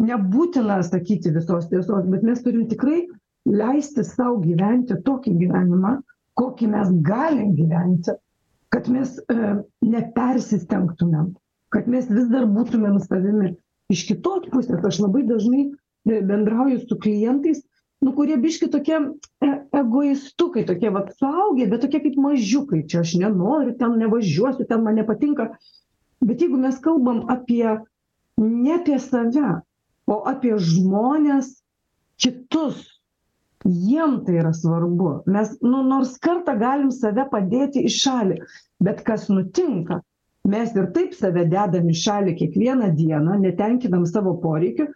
Nebūtina 0.00 0.80
sakyti 0.82 1.30
visos 1.36 1.68
tiesos 1.70 2.08
bet 2.10 2.24
mes 2.26 2.40
turim 2.42 2.64
tikrai 2.72 3.04
leisti 3.44 4.02
sau 4.08 4.40
gyventi 4.40 4.96
tokį 5.04 5.36
gyvenimą 5.44 5.98
kokį 6.40 6.72
mes 6.72 6.90
galim 7.04 7.52
gyventi 7.60 8.16
kad 8.74 8.88
mes 8.90 9.20
nepersistengtumėm 9.84 11.34
kad 11.74 11.90
mes 11.90 12.08
vis 12.10 12.30
dar 12.32 12.46
būtumėm 12.56 13.00
savimi 13.04 13.54
iš 13.92 14.06
kitos 14.08 14.48
pusės 14.52 14.84
aš 14.88 15.00
labai 15.04 15.24
dažnai 15.28 15.68
bendrauju 16.04 16.82
su 16.84 16.98
klientais 17.00 17.62
nu 18.04 18.12
kurie 18.16 18.36
biškį 18.40 18.68
tokie 18.72 18.96
e 19.44 19.50
egoistukai 19.80 20.64
tokie 20.68 20.90
vat 20.94 21.12
suaugę 21.18 21.68
bet 21.70 21.84
tokie 21.84 22.00
kaip 22.04 22.16
mažiukai. 22.20 22.82
Čia 22.90 23.02
aš 23.04 23.14
nenoriu 23.22 23.74
ten 23.80 23.96
nevažiuosiu 24.00 24.66
ten 24.68 24.84
man 24.84 24.98
nepatinka. 25.00 25.50
Bet 26.24 26.42
jeigu 26.44 26.60
mes 26.60 26.80
kalbam 26.84 27.24
apie 27.32 27.78
ne 28.40 28.74
apie 28.76 28.98
save 29.00 29.60
o 30.10 30.20
apie 30.28 30.56
žmones 30.58 31.54
kitus 32.20 32.82
jiem 33.64 34.18
tai 34.26 34.40
yra 34.42 34.52
svarbu. 34.52 35.22
Mes 35.26 35.54
nu 35.64 35.82
nors 35.88 36.18
kartą 36.20 36.58
galim 36.60 36.90
save 36.92 37.24
padėti 37.32 37.86
į 37.88 37.94
šalį 37.98 38.40
bet 38.84 39.00
kas 39.06 39.30
nutinka 39.32 40.02
mes 40.52 40.74
ir 40.76 40.90
taip 40.96 41.14
save 41.16 41.44
dedam 41.52 41.88
į 41.90 41.96
šalį 42.02 42.34
kiekvieną 42.40 42.90
dieną 42.98 43.38
netenkinam 43.44 44.04
savo 44.10 44.34
poreikių 44.42 44.88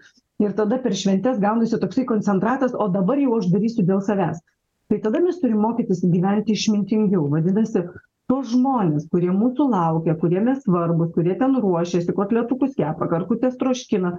ir 0.45 0.53
tada 0.59 0.79
per 0.85 0.97
šventes 1.03 1.41
gaunasi 1.45 1.81
toksai 1.85 2.05
koncentratas 2.11 2.77
o 2.77 2.89
dabar 2.99 3.21
jau 3.23 3.39
aš 3.39 3.49
darysiu 3.55 3.87
dėl 3.89 4.05
savęs. 4.09 4.43
Tai 4.89 4.99
tada 5.05 5.21
mes 5.25 5.41
turim 5.41 5.59
mokytis 5.65 6.05
gyventi 6.05 6.55
išmintingiau. 6.57 7.27
Vadinasi 7.33 7.83
tuos 8.29 8.51
žmones 8.53 9.09
kurie 9.13 9.31
mūsų 9.33 9.67
laukia 9.73 10.15
kurie 10.21 10.41
mes 10.45 10.61
svarbūs 10.67 11.15
kurie 11.17 11.37
ten 11.41 11.57
ruošiasi 11.65 12.15
kotletukus 12.17 12.75
kepa 12.77 13.09
karkutes 13.13 13.57
troškina 13.61 14.19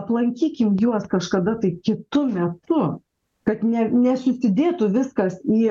aplankykim 0.00 0.74
juos 0.82 1.08
kažkada 1.12 1.56
tai 1.62 1.72
kitu 1.88 2.26
metu 2.32 2.82
kad 3.48 3.64
ne 3.64 3.86
nesusidėtų 3.94 4.90
viskas 4.98 5.38
į 5.60 5.62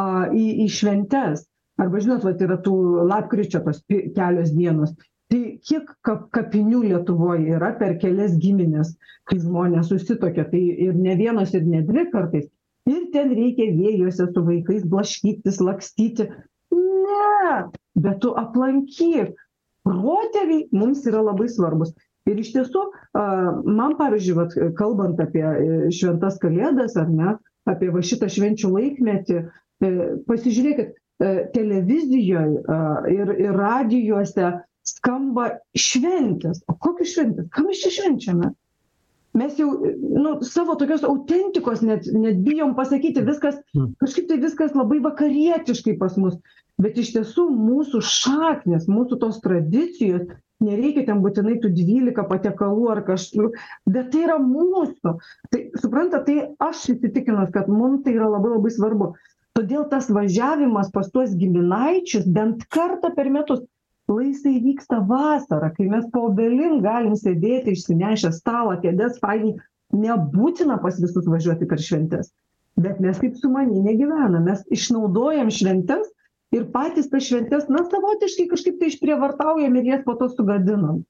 a 0.00 0.04
į 0.34 0.46
į 0.64 0.66
šventes 0.74 1.46
arba 1.80 2.02
žinot 2.02 2.26
vat 2.26 2.42
yra 2.44 2.58
tų 2.64 2.74
lapkričio 3.10 3.62
tos 3.64 3.82
kelios 3.88 4.52
dienos. 4.56 4.94
Tai 5.30 5.40
kiek 5.62 5.90
kap 6.06 6.26
kapinių 6.34 6.82
lietuvoj 6.88 7.44
yra 7.56 7.70
per 7.78 7.96
kelias 8.02 8.34
gimines 8.42 8.96
kai 9.30 9.38
žmonės 9.38 9.92
susituokia? 9.92 10.48
Tai 10.50 10.62
ir 10.86 10.96
ne 10.98 11.14
vienos 11.18 11.54
ir 11.54 11.66
ne 11.66 11.84
dvi 11.86 12.08
kartais. 12.10 12.48
Ir 12.90 13.04
ten 13.14 13.30
reikia 13.36 13.68
vėjuose 13.76 14.26
su 14.32 14.42
vaikais 14.46 14.86
blaškytis 14.90 15.60
lakstyti. 15.62 16.26
Ne! 16.74 17.52
Bet 17.94 18.20
tu 18.24 18.34
aplankyk. 18.40 19.36
Protėviai 19.86 20.66
mums 20.76 21.06
yra 21.08 21.22
labai 21.24 21.46
svarbūs 21.48 21.94
ir 22.28 22.40
iš 22.42 22.52
tiesų 22.54 22.82
a 23.16 23.24
man 23.64 23.96
pavyzdžiui 23.98 24.36
vat 24.38 24.56
kalbant 24.78 25.20
apie 25.22 25.44
šventas 25.94 26.38
kalėdas 26.42 26.96
ar 27.00 27.08
ne 27.08 27.36
apie 27.70 27.90
va 27.94 28.02
šitą 28.04 28.28
švenčių 28.30 28.72
laikmetį 28.74 29.38
pasižiūrėkit 30.28 30.92
televizijoj 31.54 32.50
ir 33.12 33.32
ir 33.36 33.56
radijuose 33.56 34.52
skamba 34.88 35.50
šventės. 35.76 36.62
O 36.68 36.76
kokios 36.80 37.14
šventės? 37.14 37.50
Ką 37.54 37.66
mes 37.66 37.82
čia 37.82 37.92
švenčiame? 37.98 38.52
Mes 39.36 39.58
jau 39.60 39.68
nu 39.94 40.32
savo 40.42 40.74
tokios 40.74 41.04
autentikos 41.06 41.84
net 41.86 42.08
net 42.10 42.40
bijom 42.46 42.72
pasakyti 42.74 43.22
viskas 43.22 43.60
kažkaip 44.02 44.26
tai 44.30 44.40
viskas 44.42 44.74
labai 44.74 44.98
vakarietiškai 45.04 45.98
pas 46.00 46.16
mus. 46.18 46.40
Bet 46.80 46.98
iš 46.98 47.12
tiesų 47.14 47.46
mūsų 47.52 48.00
šaknys 48.02 48.88
mūsų 48.90 49.20
tos 49.22 49.38
tradicijos 49.44 50.24
nereikia 50.64 51.04
ten 51.06 51.22
būtinai 51.24 51.60
tų 51.62 51.70
dvylika 51.76 52.24
patiekalų 52.28 52.88
ar 52.96 53.02
kažkur 53.06 53.52
bet 53.86 54.10
tai 54.12 54.24
yra 54.26 54.40
mūsų. 54.42 55.14
Tai 55.52 55.60
suprantat 55.82 56.26
tai 56.26 56.38
aš 56.66 56.88
įsitikinus 56.96 57.52
kad 57.54 57.70
mum 57.70 58.00
tai 58.02 58.16
yra 58.16 58.32
labai 58.34 58.56
labai 58.56 58.74
svarbu 58.74 59.12
todėl 59.60 59.84
tas 59.92 60.08
važiavimas 60.08 60.88
pas 60.94 61.10
tuos 61.12 61.36
giminaičius 61.36 62.24
bent 62.32 62.64
kartą 62.72 63.12
per 63.16 63.28
metus. 63.32 63.60
Lai 64.10 64.32
jisai 64.32 64.56
vyksta 64.64 65.04
vasarą 65.06 65.68
kai 65.76 65.86
mes 65.86 66.06
po 66.10 66.24
obelim 66.32 66.80
galim 66.82 67.12
sėdėti 67.14 67.76
išsinešę 67.76 68.32
stalą 68.34 68.80
kėdes 68.82 69.20
fainiai 69.22 69.60
nebūtina 69.94 70.80
pas 70.82 70.98
visus 71.02 71.28
važiuoti 71.30 71.68
per 71.70 71.82
šventes. 71.82 72.32
Bet 72.80 72.98
mes 73.04 73.20
taip 73.20 73.36
sumaniai 73.38 73.84
negyvenam 73.84 74.48
mes 74.48 74.64
išnaudojam 74.74 75.52
šventes 75.54 76.10
ir 76.56 76.66
patys 76.74 77.10
tas 77.12 77.28
šventes 77.28 77.68
na 77.70 77.84
savotiškai 77.86 78.48
kažkaip 78.50 78.80
tai 78.80 78.90
išprievartaujam 78.90 79.78
ir 79.78 79.92
jas 79.92 80.04
po 80.06 80.16
to 80.18 80.30
sugadinam. 80.32 81.04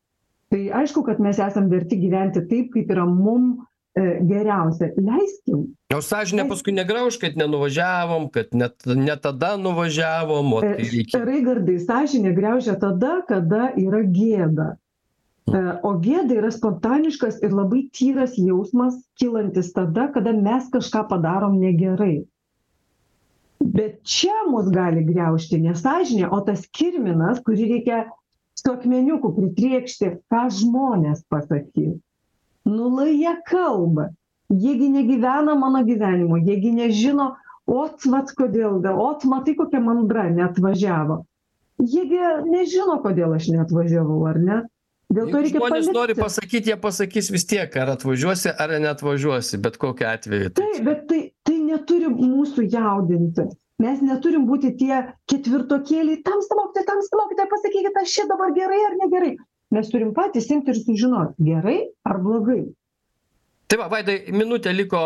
Tai 0.53 0.61
aišku 0.83 1.07
kad 1.07 1.23
mes 1.25 1.39
esam 1.41 1.71
verti 1.73 1.97
gyventi 2.01 2.45
taip 2.53 2.73
kaip 2.75 2.93
yra 2.93 3.07
mum 3.09 3.63
geriausia 3.99 4.93
leiskim 4.95 5.65
o 5.91 5.99
sąžinė 6.05 6.45
paskui 6.47 6.73
negrauš 6.77 7.19
kad 7.23 7.35
nenuvažiavom 7.41 8.29
kad 8.31 8.55
net 8.55 8.87
ne 8.87 9.17
tada 9.19 9.57
nuvažiavom 9.59 10.53
o 10.55 10.61
E, 10.63 10.75
tai 10.77 10.89
reikia 10.93 11.23
Raigardai, 11.25 11.79
sąžinė 11.83 12.33
greužia 12.37 12.77
tada, 12.81 13.21
kada 13.29 13.71
yra 13.81 14.03
gėda. 14.07 14.69
E, 15.51 15.63
O 15.87 15.95
gėda 16.05 16.37
yra 16.39 16.51
spontaniškas 16.55 17.41
ir 17.45 17.55
labai 17.57 17.87
tyras 17.97 18.37
jausmas, 18.39 18.99
kylantis 19.21 19.73
tada, 19.77 20.09
kada 20.15 20.35
mes 20.37 20.69
kažką 20.73 21.07
padarom 21.11 21.59
negerai. 21.63 22.27
Bet 23.61 24.01
čia 24.09 24.47
mus 24.49 24.71
gali 24.73 25.03
greužti 25.05 25.61
nesąžinė, 25.61 26.29
o 26.33 26.41
tas 26.47 26.65
kirminas, 26.73 27.43
kurį 27.45 27.67
reikia 27.75 28.05
su 28.57 28.73
akmeniuku 28.73 29.33
pritriekšti, 29.37 30.15
ką 30.33 30.47
žmonės 30.61 31.27
pasakys. 31.33 31.99
Nu, 32.69 32.91
lai 32.97 33.15
jie 33.15 33.35
kalba. 33.49 34.11
Jiegi 34.51 34.89
negyvena 34.91 35.55
mano 35.55 35.85
gyvenimu, 35.87 36.41
jiegi 36.43 36.73
nežino, 36.75 37.37
ot, 37.71 38.03
vat 38.11 38.33
kodėl, 38.35 38.81
ot, 38.83 39.25
matai, 39.31 39.55
kokia 39.59 39.79
mandra 39.85 40.27
neatvažiavo. 40.35 41.21
Jiegi 41.81 42.19
nežino, 42.51 42.99
kodėl 43.05 43.37
aš 43.39 43.49
neatvažiavau, 43.55 44.25
ar 44.29 44.41
ne? 44.43 44.59
Dėl 45.11 45.31
to 45.31 45.41
reikia 45.43 45.59
žmonės 45.59 45.89
nori 45.95 46.15
pasakyti, 46.19 46.71
jie 46.71 46.77
pasakys 46.79 47.31
vis 47.35 47.47
tiek, 47.51 47.73
ar 47.83 47.97
atvažiuosi, 47.97 48.53
ar 48.53 48.77
neatvažiuosi, 48.83 49.59
bet 49.63 49.79
kokiu 49.83 50.07
atveju. 50.07 50.53
Tai 50.55 50.67
Taip, 50.67 50.85
bet 50.87 51.01
tai, 51.11 51.23
tai 51.47 51.57
neturi 51.65 52.11
mūsų 52.15 52.69
jaudinti. 52.71 53.49
Mes 53.81 54.03
neturim 54.05 54.45
būti 54.47 54.75
tie 54.79 55.01
ketvirtokėliai, 55.31 56.21
tamsta 56.27 56.59
mokytoja, 56.59 56.87
tamsta 56.91 57.19
mokytoja, 57.19 57.49
pasakykit, 57.51 57.99
aš 58.03 58.15
čia 58.19 58.27
dabar 58.31 58.53
gerai 58.55 58.81
ar 58.91 58.97
negerai. 59.01 59.33
Mes 59.71 59.91
turim 59.91 60.13
patys 60.15 60.51
imti 60.51 60.73
ir 60.75 60.79
sužinoti, 60.81 61.47
gerai 61.47 61.79
ar 62.07 62.19
blogai. 62.23 62.65
Tai 63.71 63.79
va, 63.79 63.87
Vaidai, 63.93 64.17
minutė 64.35 64.73
liko, 64.75 65.01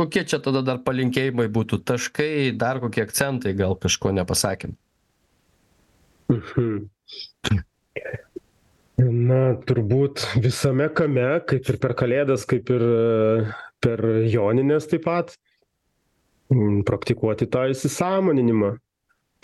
kokie 0.00 0.22
čia 0.24 0.38
tada 0.40 0.62
dar 0.64 0.78
palinkėjimai 0.84 1.44
būtų, 1.52 1.82
taškai, 1.90 2.54
dar 2.56 2.80
kokie 2.80 3.02
akcentai, 3.04 3.52
gal 3.56 3.76
kažko 3.76 4.14
nepasakėm. 4.16 4.72
Mhm. 6.32 6.86
Na, 8.98 9.42
turbūt 9.68 10.24
visame 10.42 10.88
kame, 10.90 11.26
kaip 11.46 11.68
ir 11.70 11.76
per 11.84 11.94
Kalėdas, 12.00 12.48
kaip 12.48 12.72
ir 12.72 12.82
per 13.84 14.02
Joninės 14.26 14.88
taip 14.90 15.04
pat, 15.04 15.36
praktikuoti 16.88 17.46
tą 17.52 17.68
įsisąmoninimą. 17.74 18.72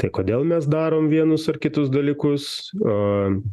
Tai 0.01 0.09
kodėl 0.11 0.43
mes 0.49 0.65
darom 0.67 1.07
vienus 1.07 1.45
ar 1.51 1.61
kitus 1.63 1.91
dalykus, 1.93 2.47
a, 2.83 2.95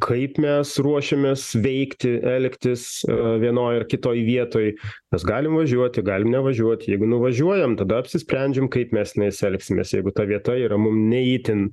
kaip 0.02 0.40
mes 0.42 0.72
ruošiamės 0.82 1.44
veikti, 1.62 2.16
elgtis 2.32 2.86
a, 3.06 3.36
vienoje 3.42 3.82
ar 3.82 3.86
kitoje 3.90 4.24
vietoje. 4.26 4.74
Mes 5.12 5.26
galim 5.28 5.58
važiuoti, 5.58 6.04
galim 6.06 6.32
nevažiuoti. 6.32 6.92
Jeigu 6.94 7.08
nuvažiuojam, 7.10 7.76
tada 7.80 8.00
apsisprendžiam, 8.00 8.70
kaip 8.72 8.94
mes 8.96 9.12
tenais 9.12 9.42
elgsimės. 9.44 9.92
Jeigu 9.92 10.14
ta 10.16 10.24
vieta 10.28 10.56
yra 10.56 10.78
mums 10.80 11.04
neįtin 11.12 11.68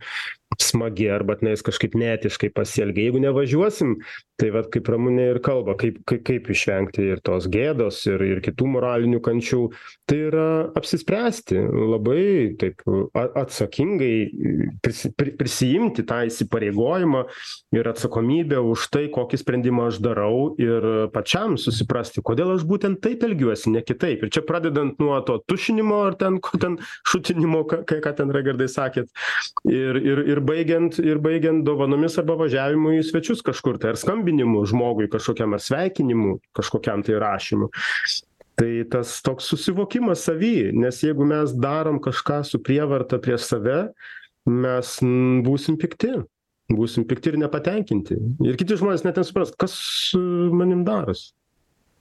smagi 0.60 1.08
arba 1.12 1.38
tenais 1.40 1.62
kažkaip 1.64 1.96
neetiškai 1.98 2.50
pasielgia. 2.56 3.08
Jeigu 3.08 3.22
nevažiuosim, 3.24 3.96
tai 4.40 4.50
vad 4.56 4.70
kaip 4.74 4.90
Ramunė 4.92 5.30
ir 5.34 5.40
kalba, 5.44 5.76
kaip, 5.80 6.00
kaip, 6.10 6.24
kaip 6.28 6.50
išvengti 6.52 7.06
ir 7.14 7.22
tos 7.26 7.48
gėdos, 7.52 8.02
ir, 8.10 8.24
ir 8.26 8.42
kitų 8.44 8.68
moralinių 8.76 9.22
kančių, 9.24 9.62
tai 10.10 10.20
yra 10.30 10.48
apsispręsti 10.80 11.60
labai 11.60 12.24
taip 12.60 12.84
a- 12.88 13.30
atsakingai 13.44 14.14
prisi, 14.84 15.12
pri, 15.16 15.36
prisijimti 15.40 16.06
tą 16.08 16.22
įsipareigojimą 16.30 17.24
ir 17.78 17.92
atsakomybę 17.94 18.62
už 18.74 18.88
tai, 18.94 19.06
kokį 19.14 19.42
sprendimą 19.44 19.90
aš 19.92 20.02
darau 20.04 20.54
ir 20.60 20.90
pačiam 21.16 21.60
susiprasti, 21.60 22.24
kodėl 22.26 22.56
aš 22.58 22.66
būtent 22.68 23.04
taip 23.04 23.24
elgiuosi, 23.30 23.72
ne 23.74 23.84
kitaip. 23.86 24.26
Ir 24.26 24.34
čia 24.34 24.44
pradedant 24.46 25.00
nuo 25.02 25.18
to 25.26 25.38
tušinimo 25.50 26.02
ar 26.10 26.18
ten, 26.20 26.40
ko 26.44 26.60
ten 26.62 26.78
šutinimo, 27.10 27.64
ką, 27.70 27.82
ką 27.90 28.00
ką 28.04 28.16
ten 28.18 28.34
Raigardai 28.36 28.70
sakėt, 28.72 29.12
ir, 29.70 30.00
ir, 30.02 30.24
ir, 30.34 30.42
baigiant, 30.46 31.00
ir 31.04 31.22
baigiant 31.24 31.64
dovanomis 31.68 32.18
arba 32.22 32.38
važiavimu 32.44 32.98
į 32.98 33.04
svečius 33.10 33.44
kažkur, 33.46 33.80
tai 33.82 33.94
ar 33.94 34.02
skambinimu 34.02 34.66
žmogui 34.70 35.10
kažkokiam 35.12 35.56
ar 35.58 35.64
sveikinimu, 35.64 36.40
kažkokiam 36.58 37.06
tai 37.06 37.20
rašymu. 37.22 37.70
Tai 38.60 38.72
tas 38.92 39.14
toks 39.24 39.46
susivokimas 39.54 40.26
savy, 40.28 40.74
nes 40.76 40.98
jeigu 41.00 41.24
mes 41.28 41.54
darom 41.56 42.02
kažką 42.04 42.42
su 42.44 42.60
prievarta 42.60 43.22
prieš 43.24 43.46
save, 43.54 43.78
mes 44.50 44.98
būsim 45.46 45.80
pikti. 45.80 46.18
Būsim 46.70 47.06
pikti 47.10 47.32
ir 47.32 47.40
nepatenkinti. 47.42 48.20
Ir 48.46 48.58
kiti 48.60 48.76
žmonės 48.78 49.02
net 49.02 49.18
nesupras, 49.18 49.50
kas 49.58 49.74
su 49.74 50.20
manim 50.54 50.84
darosi. 50.86 51.32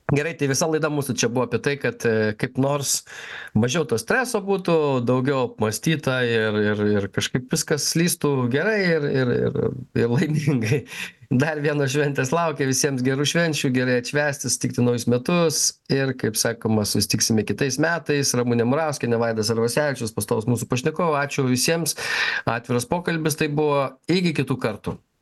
Gerai, 0.08 0.30
tai 0.40 0.46
visa 0.48 0.64
laida 0.64 0.88
mūsų 0.88 1.12
čia 1.20 1.28
buvo 1.28 1.44
apie 1.44 1.58
tai, 1.60 1.74
kad 1.76 2.00
e, 2.08 2.30
kaip 2.40 2.56
nors 2.56 3.02
mažiau 3.52 3.84
to 3.84 3.98
streso 4.00 4.40
būtų, 4.40 4.76
daugiau 5.04 5.42
apmastyta 5.50 6.22
ir, 6.24 6.54
ir, 6.62 6.78
ir 6.94 7.06
kažkaip 7.12 7.50
viskas 7.52 7.90
slystų 7.90 8.30
gerai 8.54 8.78
ir, 8.86 9.04
ir, 9.04 9.32
ir, 9.34 9.58
ir 10.00 10.14
laimingai. 10.14 10.78
Dar 11.42 11.60
vienos 11.60 11.92
šventės 11.92 12.32
laukia, 12.32 12.64
visiems 12.70 13.04
gerų 13.04 13.26
švenčių, 13.28 13.68
gerai 13.74 13.98
atšvęsti, 14.00 14.48
sutikti 14.48 14.80
naujus 14.80 15.04
metus 15.12 15.58
ir, 15.92 16.14
kaip 16.16 16.40
sakoma, 16.40 16.86
susitiksime 16.88 17.44
kitais 17.44 17.76
metais. 17.76 18.32
Ramūnė 18.32 18.64
Murauskė, 18.64 19.10
Nevaidas 19.12 19.52
Arvasevičius, 19.52 20.14
pastovus 20.16 20.48
mūsų 20.48 20.70
pašnekovo. 20.72 21.18
Ačiū 21.20 21.44
visiems. 21.50 21.98
Atviras 22.48 22.88
pokalbis 22.88 23.36
tai 23.36 23.50
buvo. 23.52 23.90
Iki 24.08 24.32
kitų 24.40 24.56
kartų. 24.64 24.96